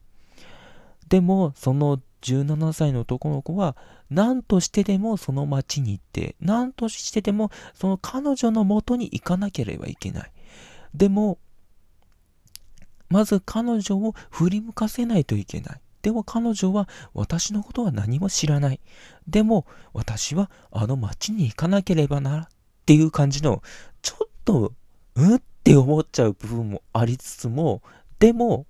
[1.07, 3.75] でも、その17歳の男の子は、
[4.09, 10.31] 何としてでもその町に行って、何としてでもその彼女の元に行かなければいけない。
[10.93, 11.37] でも、
[13.09, 15.81] まず彼女を振り向かせないといけない。
[16.01, 18.79] でも彼女は私のことは何も知らない。
[19.27, 22.47] でも私はあの町に行かなければなっ
[22.85, 23.61] ていう感じの、
[24.01, 24.73] ちょっと、
[25.15, 27.81] うんって思っちゃう部分もありつつも、
[28.19, 28.65] でも、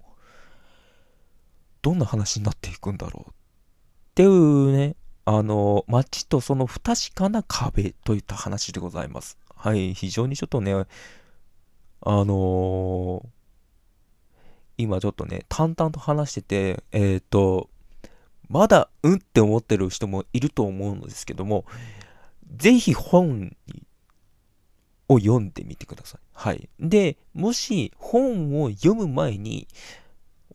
[1.81, 3.33] どんな話になっていくんだろう
[4.13, 4.95] っていうね、
[5.25, 9.39] あの、街とその不確かな壁といった話でございます。
[9.55, 10.85] はい、非常にちょっとね、あ
[12.05, 13.27] のー
[14.77, 17.69] 今ちょっとね、淡々と話してて、えっ、と、
[18.49, 21.65] まだうんって思ってる人もいると思うんですけども、
[22.55, 23.55] ぜひ本
[25.07, 26.21] を読んでみてください。
[26.33, 26.69] はい。
[26.79, 29.67] で、もし本を読む前に、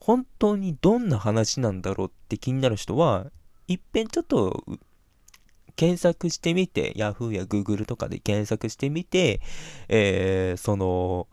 [0.01, 3.31] 本当にどんな話なんだろうって気になる人は、
[3.69, 4.65] いっぺんちょっと
[5.77, 9.41] 検索してみて、Yahoo や Google とかで検索してみて、
[9.89, 11.29] えーその、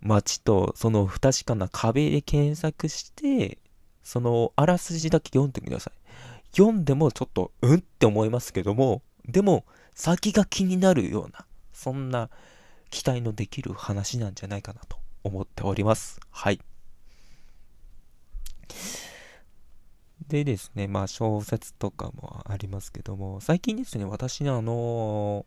[0.00, 3.58] 街とその不確かな壁で検索して、
[4.04, 5.94] そのあらすじだけ読んでください。
[6.52, 12.30] 読んでもちょっと、うんって思いますけども、でも、先が気になるような、そんな
[12.90, 16.20] 期待のできる話なんじゃないかなと思っております。
[16.30, 16.60] はい。
[20.28, 25.46] でですね、まあ小説とかもありますけども、最近ですね、私のあの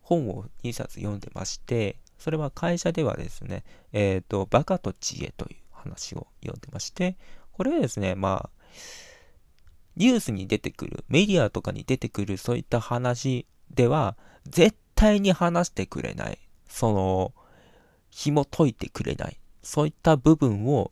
[0.00, 7.16] 本を2冊読んでまして、それは会社ではですね、えっ、ー、と、バカと知恵という話を読んでまして、
[7.52, 8.50] これはですね、まあ、
[9.96, 14.16] ニュースに出てくる、メディアとかに出てくるそういった話では、
[14.46, 16.38] 絶対に話してくれない。
[16.68, 17.34] その、
[18.10, 19.38] 紐解いてくれない。
[19.62, 20.90] そういった部分を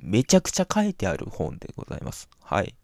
[0.00, 2.28] めちゃくちゃ書いてある本でございます。
[2.42, 2.74] はい。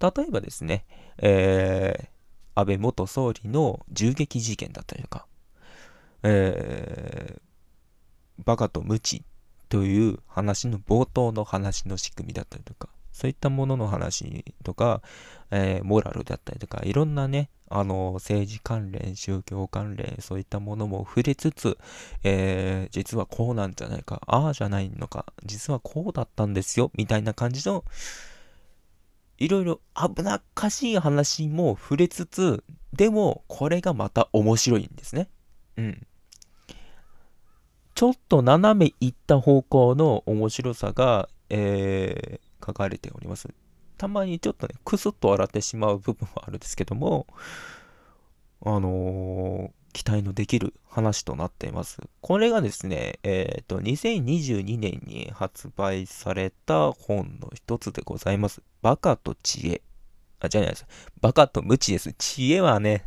[0.00, 0.84] 例えばですね、
[1.18, 2.08] えー、
[2.54, 5.26] 安倍元総理の銃撃事件だったりとか、
[6.22, 7.40] えー、
[8.44, 9.24] バカと無知
[9.68, 12.88] という話の冒頭の話の仕組みだったりとか、
[13.18, 15.02] そういったものの話とか、
[15.50, 21.78] えー、モラルだったりとか、いろんなね、あの、政治関連、宗教関連、そういったものも触れつつ、
[22.22, 27.84] えー、実はこうなんじゃないか、ああじゃないのか、実はこうだったんですよ、みたいな感じの、
[29.38, 32.62] いろいろ危なっかしい話も触れつつ、
[32.92, 35.28] でも、これがまた面白いんですね。
[35.76, 36.06] うん。
[37.96, 43.48] ちょっと斜めいった方向の面白さが、えー、書かれております。
[43.96, 47.26] たまにちょっとね、クスッと笑ってしまう部分はあるんですけども、
[48.64, 52.00] あのー、期待のできる話となっています。
[52.20, 58.62] これがですね、えっ、ー、と、2022年に発売された本の一つでございます。
[58.82, 59.82] バカと知恵。
[60.40, 60.86] あ、じゃないです。
[61.20, 62.12] バカと無知です。
[62.12, 63.04] 知恵はね、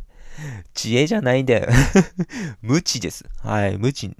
[0.74, 1.68] 知恵じゃないんだよ。
[2.60, 3.24] 無知です。
[3.38, 4.14] はい、無知。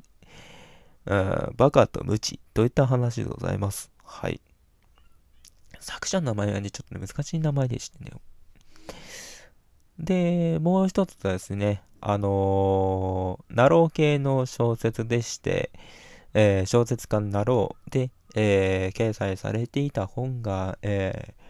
[1.04, 3.90] うん、バカと無知といった話でございます。
[4.04, 4.40] はい。
[5.82, 8.12] 作者の名前はね、ちょっと、ね、難しい名前でしてね。
[9.98, 15.70] で、もう一つですね、あのー、なろう系の小説でして、
[16.34, 21.42] えー、小説家になろうで、えー、掲載されていた本が、えー、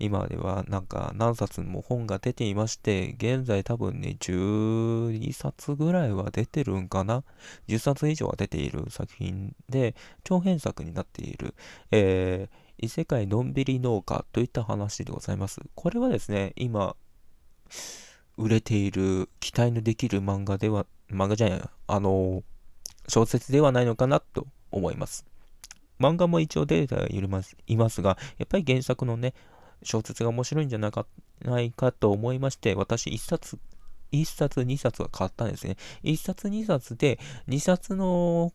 [0.00, 7.22] 今ではなんか何冊も本が出ていまして、現在多分ね、12冊ぐらいは出てるんかな
[7.68, 11.54] ?10 冊以上は出ている作品で、長編作になっている、
[11.90, 15.60] えー、異世界のんびり農家といった話でございます。
[15.74, 16.96] これはですね、今、
[18.38, 22.42] 売れている、期待のできる漫画では、漫画じゃない、あの、
[23.06, 25.26] 小説ではないのかなと思います。
[26.00, 29.34] 漫画も一応出てはいますいますが、やっぱり原作のね、
[29.82, 31.06] 小説が面白いんじゃないか
[31.42, 33.58] ないかと思いまして、私一冊、
[34.10, 35.76] 一冊二冊は買ったんですね。
[36.02, 38.52] 一冊二冊で、二冊の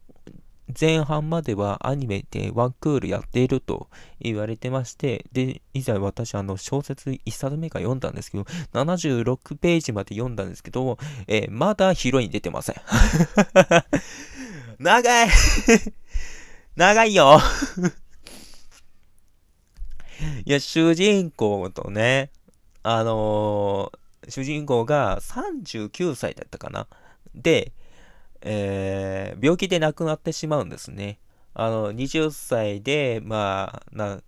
[0.68, 3.88] 前半まではアニメでワンクールやっていると
[4.20, 10.98] 言われてまして、で、以前私あの小説1冊目か読んだんですけど、76ページまで読んだんですけど、
[11.28, 12.76] えー、まだヒロイン出てません。
[14.80, 15.30] 長い
[16.76, 17.40] 長いよ
[20.46, 22.32] いや、主人公とね、
[22.84, 26.88] あのー、主人公が39歳だったかな。
[27.36, 27.74] で、
[28.48, 31.20] えー、病気で亡くなってしまうんですね。
[31.56, 34.22] あの、20歳で、まあ、な、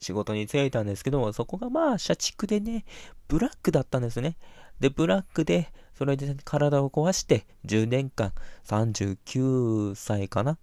[0.00, 2.86] 仕事に就いたんですけども、そこがまあ、社畜でね、
[3.28, 4.36] ブラックだったんですね。
[4.80, 8.32] で、ブラックで、それで体を壊して、10年間、
[8.64, 10.56] 39歳かな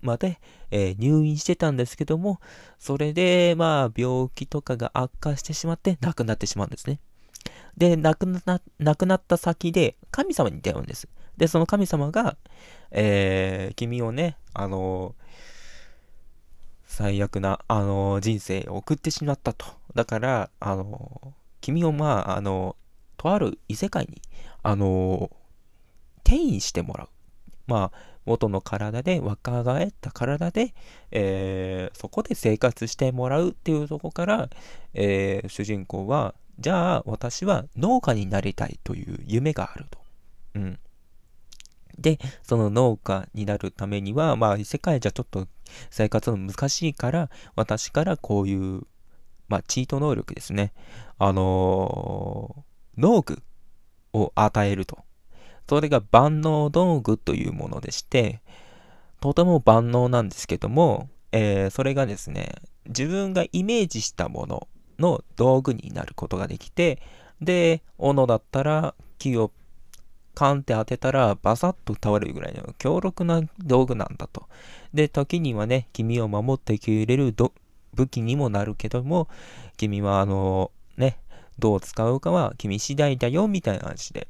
[0.00, 0.40] まで、
[0.72, 2.40] えー、入院してたんですけども、
[2.80, 6.98] それで、まあ、病気とかが悪化してしまって、亡くなってしまうんですね。
[7.76, 11.08] で、亡くな、亡くなった先で、神様に出会うんです。
[11.36, 12.36] で、その神様が、
[12.90, 15.14] えー、君をね、あの
[16.86, 19.66] 最悪な、あの人生を送ってしまったと。
[19.94, 22.76] だから、あの君をまあ、あの
[23.16, 24.20] とある異世界に、
[24.62, 25.30] あの
[26.24, 27.08] 転移してもらう。
[27.66, 30.74] まあ、元の体で、若返った体で、
[31.10, 34.48] えー、そこで生活してもらうっていうとこから、
[34.94, 39.98] えー、主人公は、じゃあ私は農家になりたいという夢があると。
[40.56, 40.78] うん。
[41.98, 45.46] で、その農家になるためには、まあ、世界じゃちょっと
[45.90, 48.82] 生活の難しいから、私からこういう、
[49.48, 50.72] まあ、チート能力ですね。
[51.18, 53.42] あのー、農具
[54.12, 54.98] を与えると。
[55.68, 58.42] それが万能道具というものでして、
[59.20, 64.68] とても万能なんですけども、えー、それがですね、自分がイメージしたもの
[64.98, 67.00] の道具になることができて、
[67.40, 69.50] で、斧だったら木を
[70.34, 74.48] カンって当てたらバサッと倒れるぐらいの強力な道具なんだと。
[74.94, 77.34] で、時にはね、君を守ってくれる
[77.94, 79.28] 武器にもなるけども、
[79.76, 81.18] 君はあの、ね、
[81.58, 84.28] どう使うかは君次第だよ、みたいな話で。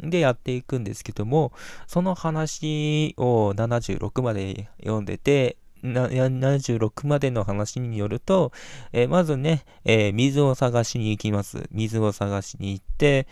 [0.00, 1.52] で、やっていくんですけども、
[1.86, 8.52] その話を76まで読んでて、76までの話によると、
[8.92, 11.68] えーまずね、えー水を探しに行きます。
[11.72, 13.26] 水を探しに行って、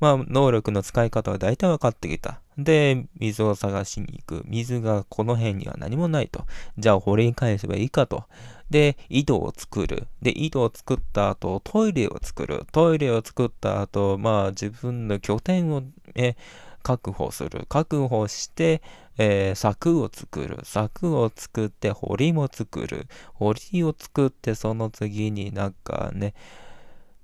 [0.00, 2.40] まあ、能力の使い方は大体分かってきた。
[2.58, 4.42] で、水を探しに行く。
[4.46, 6.44] 水がこの辺には何もないと。
[6.78, 8.24] じゃあ掘り返せばいいかと。
[8.70, 10.06] で、井戸を作る。
[10.22, 12.66] で、井戸を作った後、トイレを作る。
[12.72, 15.82] トイレを作った後、まあ、自分の拠点を、
[16.14, 16.36] え
[16.82, 17.66] 確保する。
[17.68, 18.80] 確保して、
[19.18, 20.60] えー柵を作る。
[20.64, 23.06] 柵を作って、堀も作る。
[23.34, 26.34] 堀を作って、その次になんかね、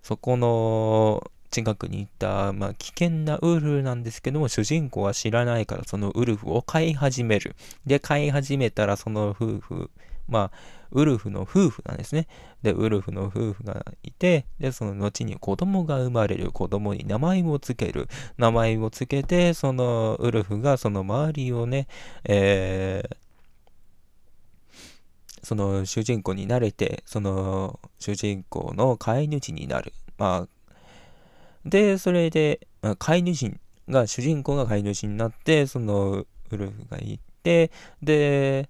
[0.03, 7.55] そこの近くにいた、まあ、危険なウルフなんですけども、主人公は知らないから、そのウルフを飼い始める。
[7.87, 9.91] で、飼い始めたら、その夫婦、
[10.29, 12.27] まあ、ウルフの夫婦なんですね。
[12.63, 16.53] で、ウルフの夫婦がいて、で、その後に子供が生まれる。
[16.53, 18.09] 子供に名前をつける。
[18.39, 21.87] 名前をつけて、そのウルフがその周りをね、
[22.25, 23.17] えー
[25.43, 29.93] その主人公になれて、その主人公の飼い主になる。
[30.17, 30.49] まあ、
[31.65, 32.67] で、それで、
[32.99, 33.55] 飼い主
[33.89, 37.71] が、主人公が飼い主になって、そのウルフが行って、
[38.03, 38.69] で、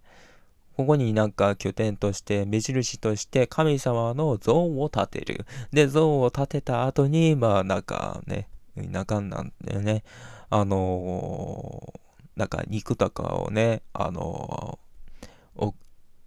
[0.77, 5.47] ここになんか拠点として、目印として神様の像を建てる。
[5.73, 10.03] で、像を建てた後に、まあなんかね、なんなんでね、
[10.51, 12.03] あのー
[12.37, 14.79] なんか肉とかをね、あの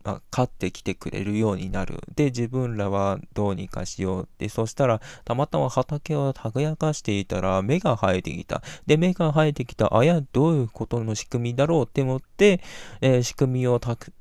[0.05, 1.99] まあ、買ってきてくれるようになる。
[2.15, 8.61] で、自分らはどうにかしようって、そしたら、たまたま畑を耕かしていたら、芽が生えてきた。
[8.85, 12.61] で、芽が生えてきた、あや、どういうことの仕組みだろうって思って、
[13.01, 14.13] えー仕組みをたく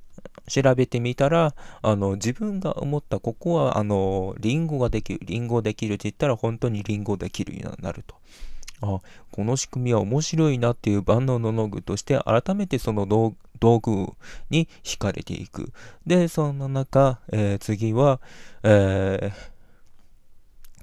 [0.48, 8.14] 調べてみたら、あの、自分が思った、ここは、あの、リンゴができる、リンゴできるって言ったら、本当にリンゴできるようになると。
[8.80, 14.12] あ、この仕組みは面白いなっていう万能の農具として、改めてその道道具
[14.50, 15.72] に惹かれていく。
[16.06, 18.20] で、そんな中、えー次は、
[18.62, 19.54] えー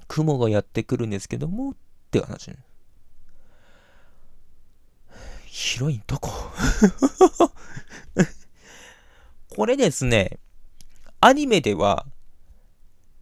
[0.08, 1.74] 雲がやってくるんですけども、っ
[2.10, 2.52] ていう話。
[5.46, 6.28] ヒロインどこ
[9.48, 10.38] これですね、
[11.20, 12.04] アニメでは、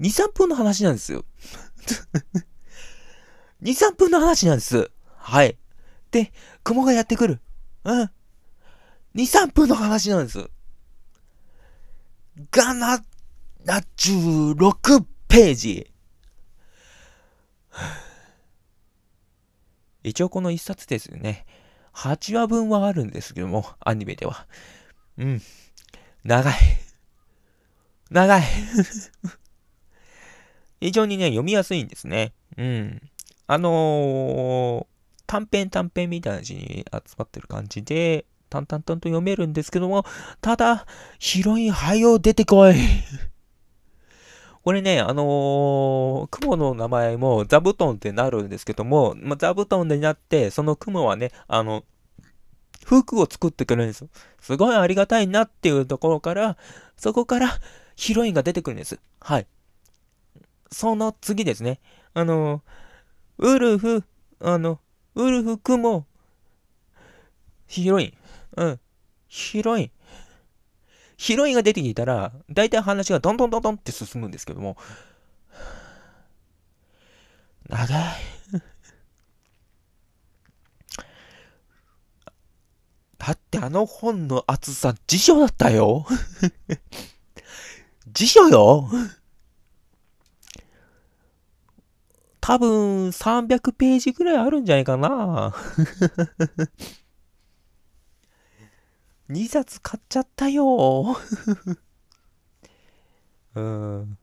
[0.00, 1.24] 2、3分の話なんですよ。
[3.62, 4.90] 2、3分の話なんです。
[5.16, 5.56] はい。
[6.10, 6.32] で、
[6.64, 7.40] 雲がやってくる。
[7.84, 8.10] うん。
[9.14, 10.50] 2、3分の話なんです。
[12.50, 13.02] がな、
[13.64, 15.90] 76ページ。
[20.02, 21.44] 一応この一冊ですよね。
[21.94, 24.46] 8話分はあるんですけども、アニメでは。
[25.18, 25.42] うん。
[26.24, 26.54] 長い。
[28.10, 28.42] 長い。
[30.80, 32.32] 非常にね、読みやすいんですね。
[32.56, 33.10] うん。
[33.46, 34.90] あのー
[35.26, 40.04] 短編短編みたいな感じに集まってる感じで、淡々と読めるんですけども、
[40.40, 40.86] ただ、
[41.18, 42.74] ヒロイン、はよ出てこい。
[44.62, 51.84] これね、あのー雲の名前も座布団ってなるんですけども、まあ、座布団になって、その雲はね、あの、
[52.84, 54.08] 服を作ってくれるんですよ。
[54.40, 56.56] すごいありがたいなっていうところから、
[56.96, 57.48] そこから
[57.96, 58.98] ヒロインが出てくるんです。
[59.20, 59.46] はい。
[60.72, 61.80] その次ですね。
[62.14, 62.62] あの、
[63.38, 64.04] ウルフ、
[64.40, 64.80] あの、
[65.14, 66.06] ウルフ、クモ、
[67.66, 68.19] ヒロイン。
[68.56, 68.80] うん。
[69.28, 69.90] ヒロイン。
[71.16, 74.76] ヒロインが出てきたら、大体話がどんどんどんどんって進むんですけども、
[77.68, 78.16] 長い。
[83.18, 86.06] だってあの本の厚さ、辞書だったよ。
[88.12, 88.88] 辞書よ。
[92.40, 95.54] 多分300ページぐらいあるんじゃないかな。
[99.30, 101.16] 2冊買っちゃったよ。
[103.54, 104.18] うん。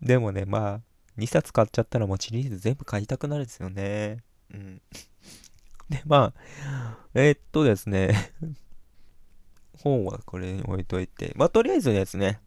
[0.00, 0.80] でもね、まあ、
[1.18, 4.22] 2冊買っちゃったらもうシリーズ全部買いたくなるんですよね。
[4.52, 4.80] うん。
[5.88, 8.32] で、まあ、えーっとですね、
[9.82, 12.40] 本はこれに置いといて、まあ、とりあえずですね、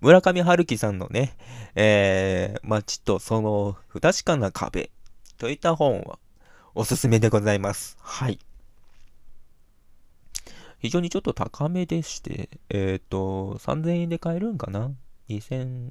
[0.00, 1.36] 村上春樹さんのね、
[1.74, 4.90] えー、街とその不確かな壁
[5.38, 6.18] といった本は
[6.74, 7.96] おすすめでございます。
[8.00, 8.38] はい。
[10.78, 14.90] 非常にちょっと高めでして、えっ、と、3000円で買えるんかな
[15.28, 15.90] ?2000、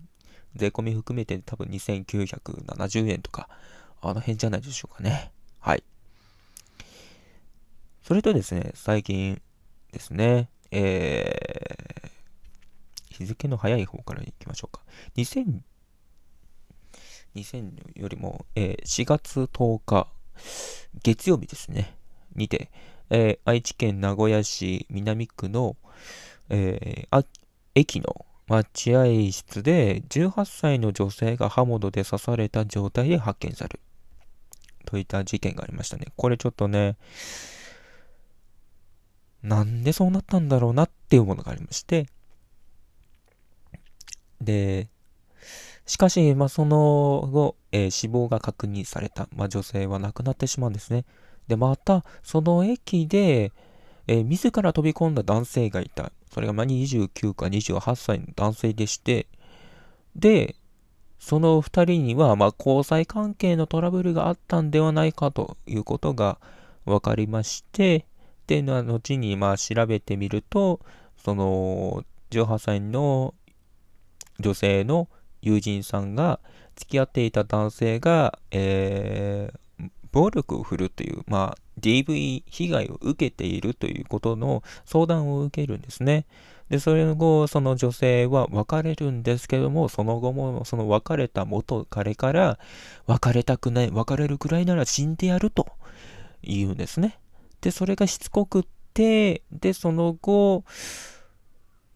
[0.56, 3.50] 税込み含めて多分2970円とか、
[4.02, 5.32] あの辺じゃないでしょうかね。
[5.60, 5.84] はい。
[8.04, 9.42] それとですね、最近
[9.92, 14.84] ですね、えー、日付の早い方からいきましょうか。
[15.18, 15.62] 2000、
[17.36, 20.08] 2000よりも、えー4月10日、
[21.04, 21.98] 月曜日ですね、
[22.36, 22.70] にて、
[23.10, 25.76] えー愛知県名古屋市南区の、
[26.50, 27.26] えー
[27.78, 33.80] 駅の待合室で18歳の女性が刃物で刺された状態で発見される
[34.86, 36.08] といった事件がありましたね。
[36.16, 36.96] これちょっとね、
[39.44, 42.08] なんでそうなったんだろうなっていうものがありまして、
[44.42, 44.88] で、
[45.86, 51.06] しかし、まあ、その後、えー死亡が確認された、まあ、女性は亡くなってしまうんですね。
[51.48, 53.52] で、また、その駅で、
[54.08, 56.12] えー自ら飛び込んだ男性がいた。
[56.32, 59.28] それがまあ29か28歳の男性でして、
[60.16, 60.56] で、
[61.20, 66.40] その2人には、まあ、交際関係のトラブルがあったんではないかということが
[66.86, 68.06] 分かりまして、
[68.48, 70.82] で、後にまあ調べてみると、
[71.18, 73.34] その18歳の
[74.40, 75.08] 女性の
[75.42, 76.40] 友人さんが
[76.76, 79.65] 付き合っていた男性が、えー
[80.16, 86.26] 暴力を振るという、まあ、DV 被害を受けているということの相談を受けるんですね。
[86.70, 92.60] で、それ後、その女性は別れるんですけども、その後も、その別れた元彼から、
[93.08, 95.68] 別れたくない、別れるくらいなら死んでやると
[96.42, 97.20] 言うんですね。
[97.60, 100.64] で、それがしつこくって、で、その後、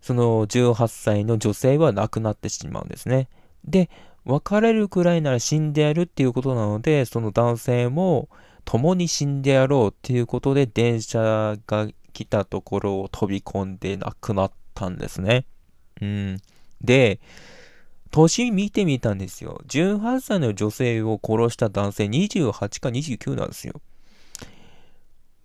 [0.02, 3.30] その18歳の女性は亡くなってしまうんですね。
[3.64, 3.90] で、
[4.26, 8.30] 別れるくらいなら死んでやるっていうことなので、その男性も
[8.66, 15.46] 共に死んでやろうっていうことで電車が来たところを飛び込んで亡くなったんですね。
[16.02, 16.38] うん。
[16.82, 17.20] で、
[18.12, 19.62] 年見てみたんですよ。
[19.68, 23.82] 18歳の女性を殺した男性28か29なんですよ。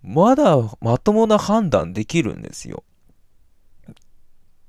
[0.03, 2.85] まだまともな判断できるんですよ。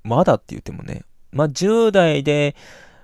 [0.03, 1.03] まだって言ってもね。
[1.32, 2.56] まあ、10代で、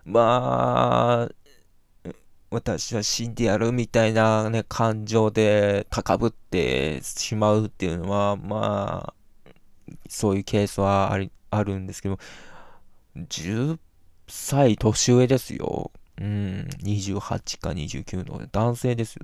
[0.05, 2.11] まあ、
[2.49, 12.19] 私は死んでやるみたいなね、感情で高ぶってしまうっていうのは、まあ、そういうケースはあり、あるんですけど、
[13.15, 13.79] 10
[14.27, 15.91] 歳年上ですよ。
[16.19, 19.17] うん、28か29の男性です。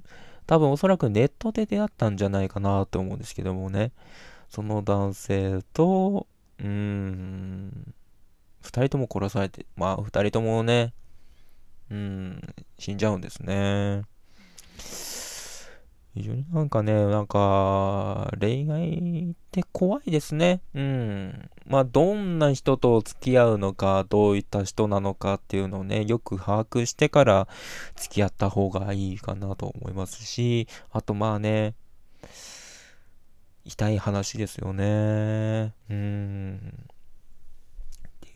[0.46, 3.92] 多分おそらくネットで出会ったんじゃないかなと思うんですけどもね。
[4.50, 6.28] その男性と、
[6.60, 7.94] うーん、
[8.62, 10.94] 二人とも殺されて、まあ二人ともね、
[11.90, 12.42] うん、
[12.78, 14.04] 死んじゃうんですね。
[16.18, 20.62] 非常になんかね、なんか、恋愛って怖いですね。
[20.74, 21.50] うん。
[21.68, 27.48] まあ、どんな人と付き合うのか、どういった人なのかっていうのをね、よく把握してから
[27.96, 31.76] 付き合った方がいいかなと思いますし、あとまあね、
[33.64, 35.74] 痛い話ですよね。
[35.90, 36.88] うん。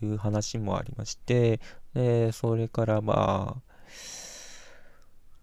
[0.06, 1.60] いう話もありまして、
[1.94, 3.72] で、それからまあ、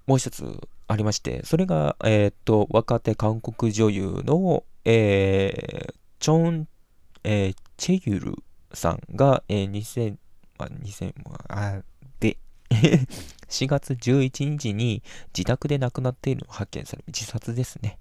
[0.07, 6.67] もう一つありまして、それが、えーっと、若手韓国女優の、えーチョン、
[7.23, 8.35] えーチェユル
[8.73, 10.17] さんが、えー2000、
[10.57, 11.13] まあ、2000、
[11.47, 11.81] あ
[12.19, 12.37] で、
[13.49, 15.01] 4月11日に
[15.35, 17.99] 自宅で亡くなっているのを発見され、自殺ですね。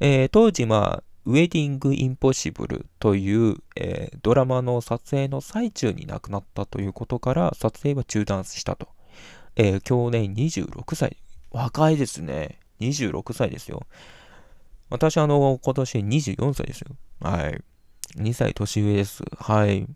[0.00, 8.88] えー当時、まあ、ウェディング・インポッシブルという、えードラマの撮影の最中に亡くなったということから、撮影は中断したと。
[9.56, 11.16] えー去年26歳。
[11.50, 12.58] 若いですね。
[12.80, 13.86] 26歳ですよ。
[14.90, 16.96] 私、あの、今年24歳ですよ。
[17.20, 17.60] はい。
[18.16, 19.22] 2歳年上です。
[19.38, 19.86] はい。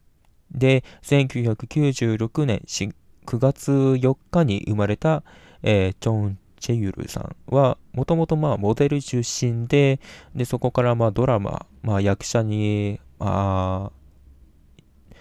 [0.53, 5.25] で、1996年9月4日に生まれた、
[5.63, 10.01] えーチョン・チェユルさんは、もともとまあモデル出身で、
[10.35, 15.17] で、そこからまあドラマ、まあ役者に、まあ、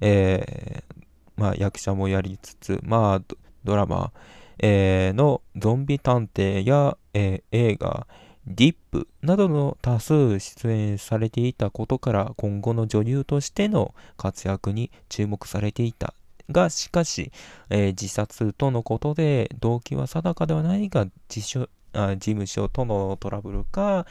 [0.00, 1.04] えー
[1.36, 3.34] まあ役者もやりつつ、まあ
[3.64, 4.12] ドラマ、
[4.60, 8.06] えーのゾンビ探偵や、えー映画、
[8.46, 16.14] ディップなどの多数出演されていたことから今後の女優としての活躍に注目されていた。
[16.50, 17.32] がしかし、
[17.70, 24.06] えー自殺とのことで動機は定かではないが自所あ事務所とのトラブルか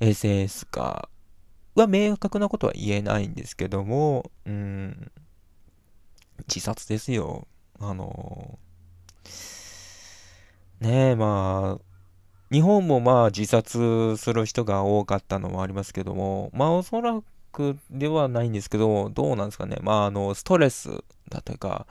[0.00, 1.08] SS か
[1.74, 5.10] は明確なことは言えないんですけどもうん
[6.48, 7.46] 自殺ですよ。
[7.80, 8.58] あの
[10.80, 11.92] ねえまあ
[12.52, 17.22] 日本もまあ自殺する人が多かったのもありますけども、まあおそら
[17.52, 19.78] くではないんですけど、どうなんですかね。
[19.82, 21.86] まああの、ストレスだとか、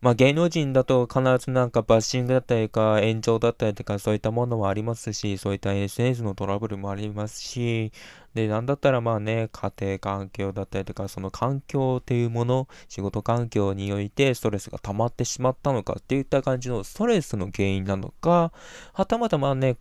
[0.00, 7.92] まあ芸能人だと必ずなんかバッシングだったりか炎上だったりとかそういったものもありますし、そういった SNS のトラブルもありますし、
[8.34, 18.52] で、なんだったらまあね、家庭環境だったりとか、その環境っていうもの、仕事環境においてストレスが溜まってしまったのかっていった感じのストレスの原因なのか、
[18.92, 19.76] はたまたまね、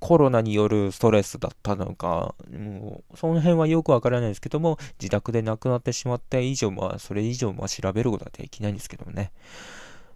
[0.00, 9.32] コロナによるストレスだったのか、もうその辺はよくわからないですけども、自宅で亡くなってしまった以上、まあ、それ以上、まあ、調べることはできないんですけどもね。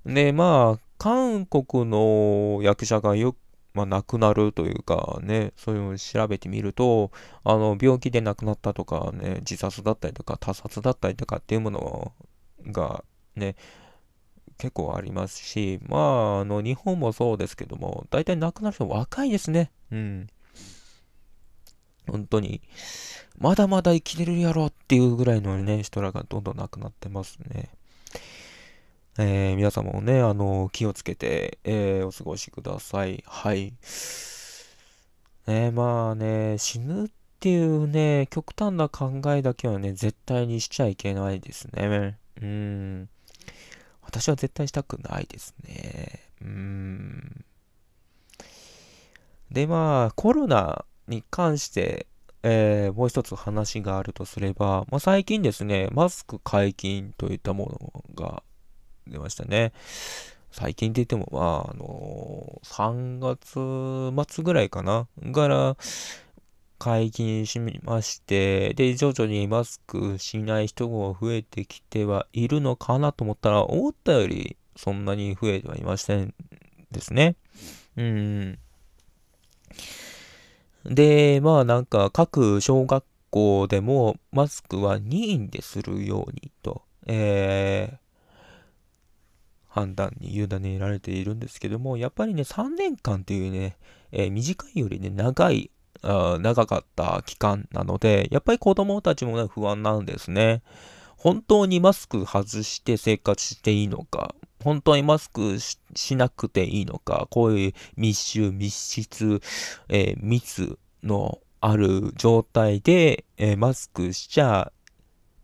[0.07, 3.37] で、まあ、韓国の役者がよく、
[3.75, 7.11] まあ、亡くなるというかね、そういうのを調べてみると、
[7.43, 12.13] あの、病気で亡くなったとかね、自殺だったりとか、他殺だったりとかっていうもの
[12.67, 13.03] が
[13.35, 13.57] ね、
[14.59, 19.71] 結構ありますし、まあ、あの、日本もそうですけども、大体亡くなる人若いですね。
[19.91, 20.27] うん。
[22.09, 22.61] 本当に、
[23.39, 27.71] まだまだ生きれるやろっていうぐらいのね、人らがどんどん亡くなってますね。
[29.19, 33.23] えー、皆様もね、あの、気をつけて、えー、お過ごしください。
[33.27, 33.75] はい。
[35.47, 37.09] ね、まあね、死ぬっ
[37.41, 42.17] ていうね、極端な考えだけはね、絶対にしちゃいけないですね。
[42.41, 43.09] うん。
[44.13, 46.21] 私は絶対したくないですね。
[46.43, 47.45] うん。
[49.51, 52.07] で、まあ、コロナに関して、
[52.43, 58.43] えー、もう一つ話があるとすれば、まあ、最近ですね、マスク解禁といったものが
[59.07, 59.73] 出ましたね。
[60.51, 65.77] 最近って言っても、まあ、あのー、3月末ぐらいかなから
[66.83, 76.35] 解禁しまして、で、徐々にマスクしない人が増えてきてはいるのかなと思ったら、思ったよりそんなに増えてはいません
[76.91, 77.37] ですね。
[77.97, 78.59] うん。
[80.85, 87.97] で、まあなんか各小学校でもマスクは任意でするようにと、えー、
[89.69, 93.77] 判断に委ねられているんですけども、やっぱりね、3年間っていうね、
[94.11, 95.71] えー、短いよりね、長い、
[96.03, 100.63] 長かった期間なので、やっぱり子供たちもね、不安なんですね。
[101.17, 109.41] 本当にマスク外して生活していいのか、本当にマスクしなくていいのか、こういう密集、密室、
[109.89, 114.73] えー、密のある状態で、えー、マスクしちゃ、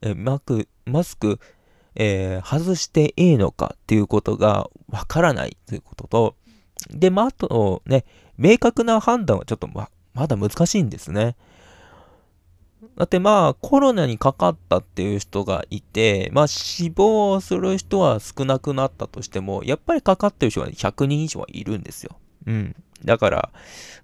[0.03, 1.39] えー、マクマスク
[1.99, 6.37] え、外していいのかっていうことがわからないということと、
[6.91, 8.05] で、まあ、あとね、
[8.37, 11.37] 明確な判断はちょっとま、まだ難しいんですね。
[12.97, 22.17] だってまあ、コロナにかかったっていう人がいて、まあ死亡する人は少なくなったとしても、やっぱりかかってる人は100人以上はいるんですよ。
[22.47, 22.77] うん。
[23.05, 23.51] だから、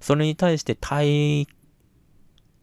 [0.01, 1.49] それに対して対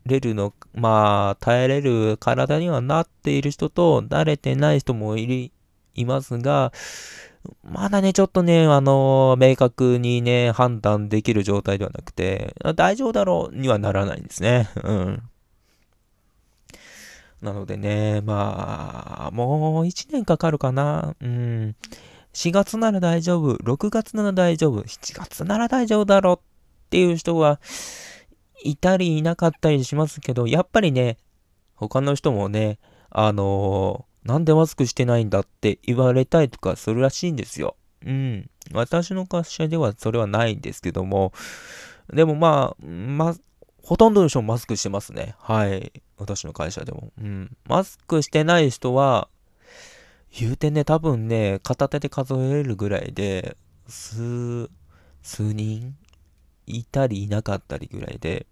[0.05, 5.51] れるの、まあ、耐えれる体にはなっている人と、慣れてない人もい、
[5.95, 6.71] いますが、
[7.63, 14.69] まだね、ちょっとね、あの明確にね、判断できる状態ではなくて、大丈夫だろうにはならないんですね。
[14.83, 15.23] うん。
[17.41, 21.15] なのでね、まあ、もう1年かかるかな。
[21.19, 21.75] うん。
[22.33, 26.39] 4月なら大丈夫、6月なら大丈夫、7月なら大丈夫だろうっ
[26.89, 27.59] ていう人は、
[28.63, 31.17] いたりいなかったりしますけど、やっぱりね、
[31.75, 32.77] 他の人もね、
[33.09, 37.76] あのー、なんでマスクしてないんだって言われたりとかするらしいんですよ。
[38.05, 38.49] うん。
[38.74, 41.34] 私の会社ではそれはないんですけども、
[42.13, 43.36] でもまあ、ま、
[43.84, 45.36] ほとんどの人もマスクしてますね。
[45.39, 45.91] はい。
[46.17, 47.11] 私の会社でも。
[47.19, 47.57] うん。
[47.67, 49.28] マスクしてない人は、
[50.39, 53.57] 言うてね、多分ね、片手で数えるぐらいで、
[53.88, 54.69] 数、
[55.22, 55.95] 数人
[56.67, 58.45] いたりいなかったりぐらいで、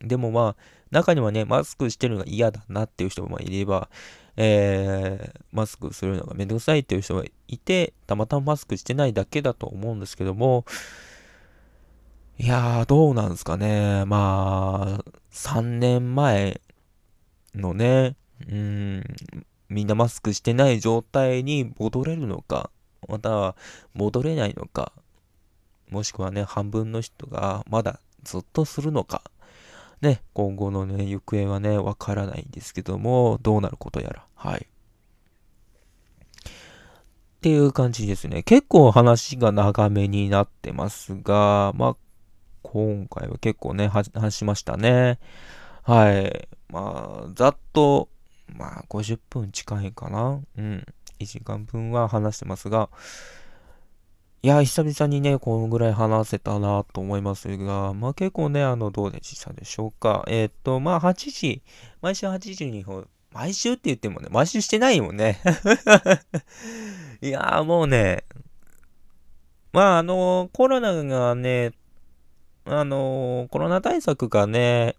[0.00, 3.88] でもまあ、中にはね、マスクしてるのが嫌だなっていう人もいれば、
[4.36, 10.64] えー、マスクするのがめんどくさいっていう人がいて、たまたまマスクしてないだけだと思うんですけども、
[12.38, 14.04] いやー、どうなんですかね。
[14.04, 16.60] まあ、3年前
[17.54, 18.16] のね、
[18.46, 19.04] うん、
[19.70, 22.70] みんなマスクしてない状態に戻れるのか、
[23.08, 23.56] または
[23.94, 24.92] 戻れないのか、
[25.88, 29.22] もしくはね、半分の人がまだずっとするのか、
[30.00, 34.26] ね、今後のね、行方はね、わからないんですけども、どうなることやら。
[34.34, 34.66] はい。
[34.66, 36.48] っ
[37.40, 38.42] ていう感じですね。
[38.42, 41.96] 結構話が長めになってますが、まあ、
[42.62, 45.18] 今回は結構ね、話しましたね。
[45.82, 46.48] はい。
[46.68, 48.08] まあ、ざっと、
[48.48, 50.40] まあ、50分近いかな。
[50.58, 50.84] うん。
[51.20, 52.90] 1時間分は話してますが、
[54.46, 60.24] いや、久々にね、このぐらい話せたなと思いますが、まあ結構ね、あの、どうでしたでしょうか。
[60.28, 61.62] えー、っと、まあ8時、
[62.00, 62.86] 毎週8時に、
[63.32, 65.40] 毎週って言ってもね、毎週してないもんね。
[67.20, 68.22] いやーもうね、
[69.72, 71.72] まああの、コロナがね、
[72.66, 74.94] あの、コロナ対策がね、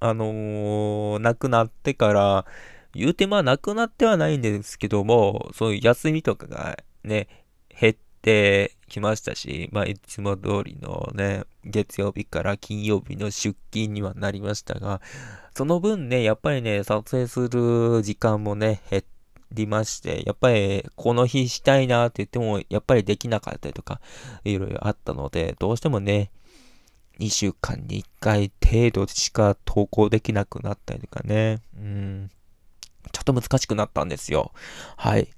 [0.00, 2.44] あのなくなってから、
[2.92, 7.28] 言うてまあなくなってはないんですけども、そういう休みとかがね、
[7.68, 15.00] 減って、てきましたし、まあ、いつも通りのね、月曜日から金曜日の出勤にはなりましたが、
[15.56, 19.02] その分ね、やっぱりね、撮影する時間もね、減
[19.52, 24.00] りまして、やっぱりこの日したいなって言っても、やっぱりできなかったりとか、
[24.44, 26.30] いろいろあったので、どうしてもね、
[27.18, 32.30] 2週間に1回程度しか投稿できなくなったりとかね、うん、
[33.10, 34.52] ちょっと難しくなったんですよ。
[34.96, 35.28] はい。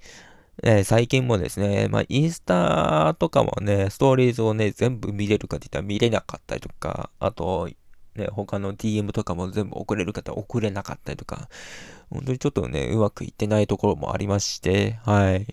[0.63, 7.71] えー、最近もですね、まあ、インスタとかもね、ストーリーズをね、全部見れるかって言ったら見れなかったりとか、あと、
[8.15, 11.49] ね、他の DM とかも全部送れる方送れなかったりとか、
[12.11, 15.47] 本当にちょっとね、うまくいってないところもありまして、はい。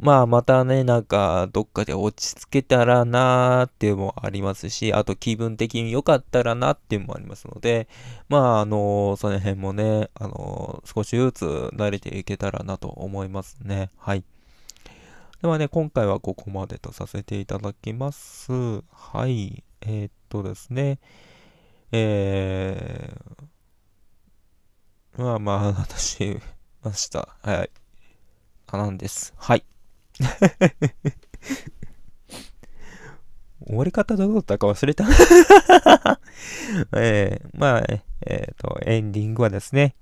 [0.00, 7.88] まあ、またね、なんか、どっかで落ち着けたらなーっていうのもありますし、あと気分的に良かったらなっていうのもありますので、
[8.28, 11.44] まあ、あのー、その辺もね、あのー、少しずつ
[11.74, 13.90] 慣れていけたらなと思いますね。
[13.96, 14.22] はい。
[15.42, 18.52] ではね、今回はここまでとさせていただきます。
[18.92, 19.64] はい。
[19.80, 21.00] えー、っとですね。
[21.90, 26.38] えー、まあまあ、 私、
[26.84, 27.36] ました。
[27.42, 27.70] はい。
[28.68, 29.34] あ、なんです。
[29.36, 29.64] はい。
[33.66, 35.04] 終わり方どうだったか忘れた
[36.96, 37.84] えー、まあ、
[38.26, 39.94] えっ、ー、と、エンディングはですね、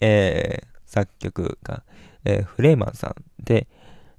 [0.00, 1.82] えー、作曲が、
[2.24, 3.68] えー、フレーマンさんで、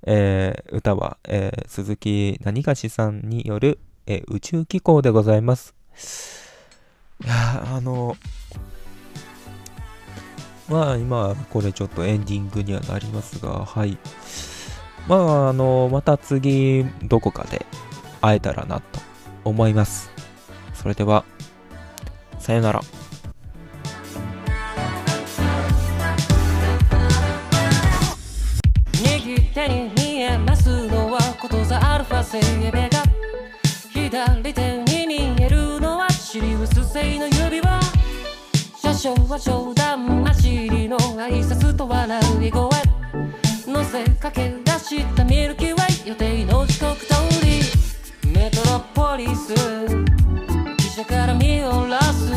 [0.03, 5.73] えー、歌は、えー、鈴木何がしさんによる、えー、宇宙機構でございます。
[7.23, 8.15] いやあの、
[10.69, 13.97] まあ今、これちょっとエンディングにはなりますが、はい。
[15.07, 17.65] まあ、あの、また次、どこかで
[18.21, 18.99] 会えたらなと
[19.43, 20.11] 思います。
[20.73, 21.25] それでは、
[22.39, 22.81] さよなら。
[29.03, 33.03] 右手に見えますのはことざアルファセイエベが
[33.93, 37.79] 左手に見えるのはシリウス製の指輪
[38.81, 42.69] 車掌は冗談交じりの挨拶と笑い声
[43.67, 47.13] 乗せかけ出したミルキーウェイ予定の時刻通
[47.45, 47.61] り
[48.33, 52.33] メトロポリス汽車から見下ろす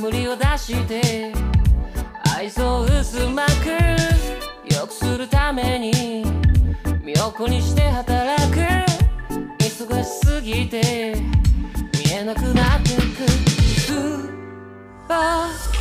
[0.00, 1.32] 煙を出して
[2.36, 6.24] 愛想薄まく良くするために
[7.04, 8.58] 身を粉にして働く
[9.60, 11.14] 忙しすぎて
[11.94, 13.30] 見えなくなってく。
[13.86, 14.28] スー
[15.06, 15.75] パー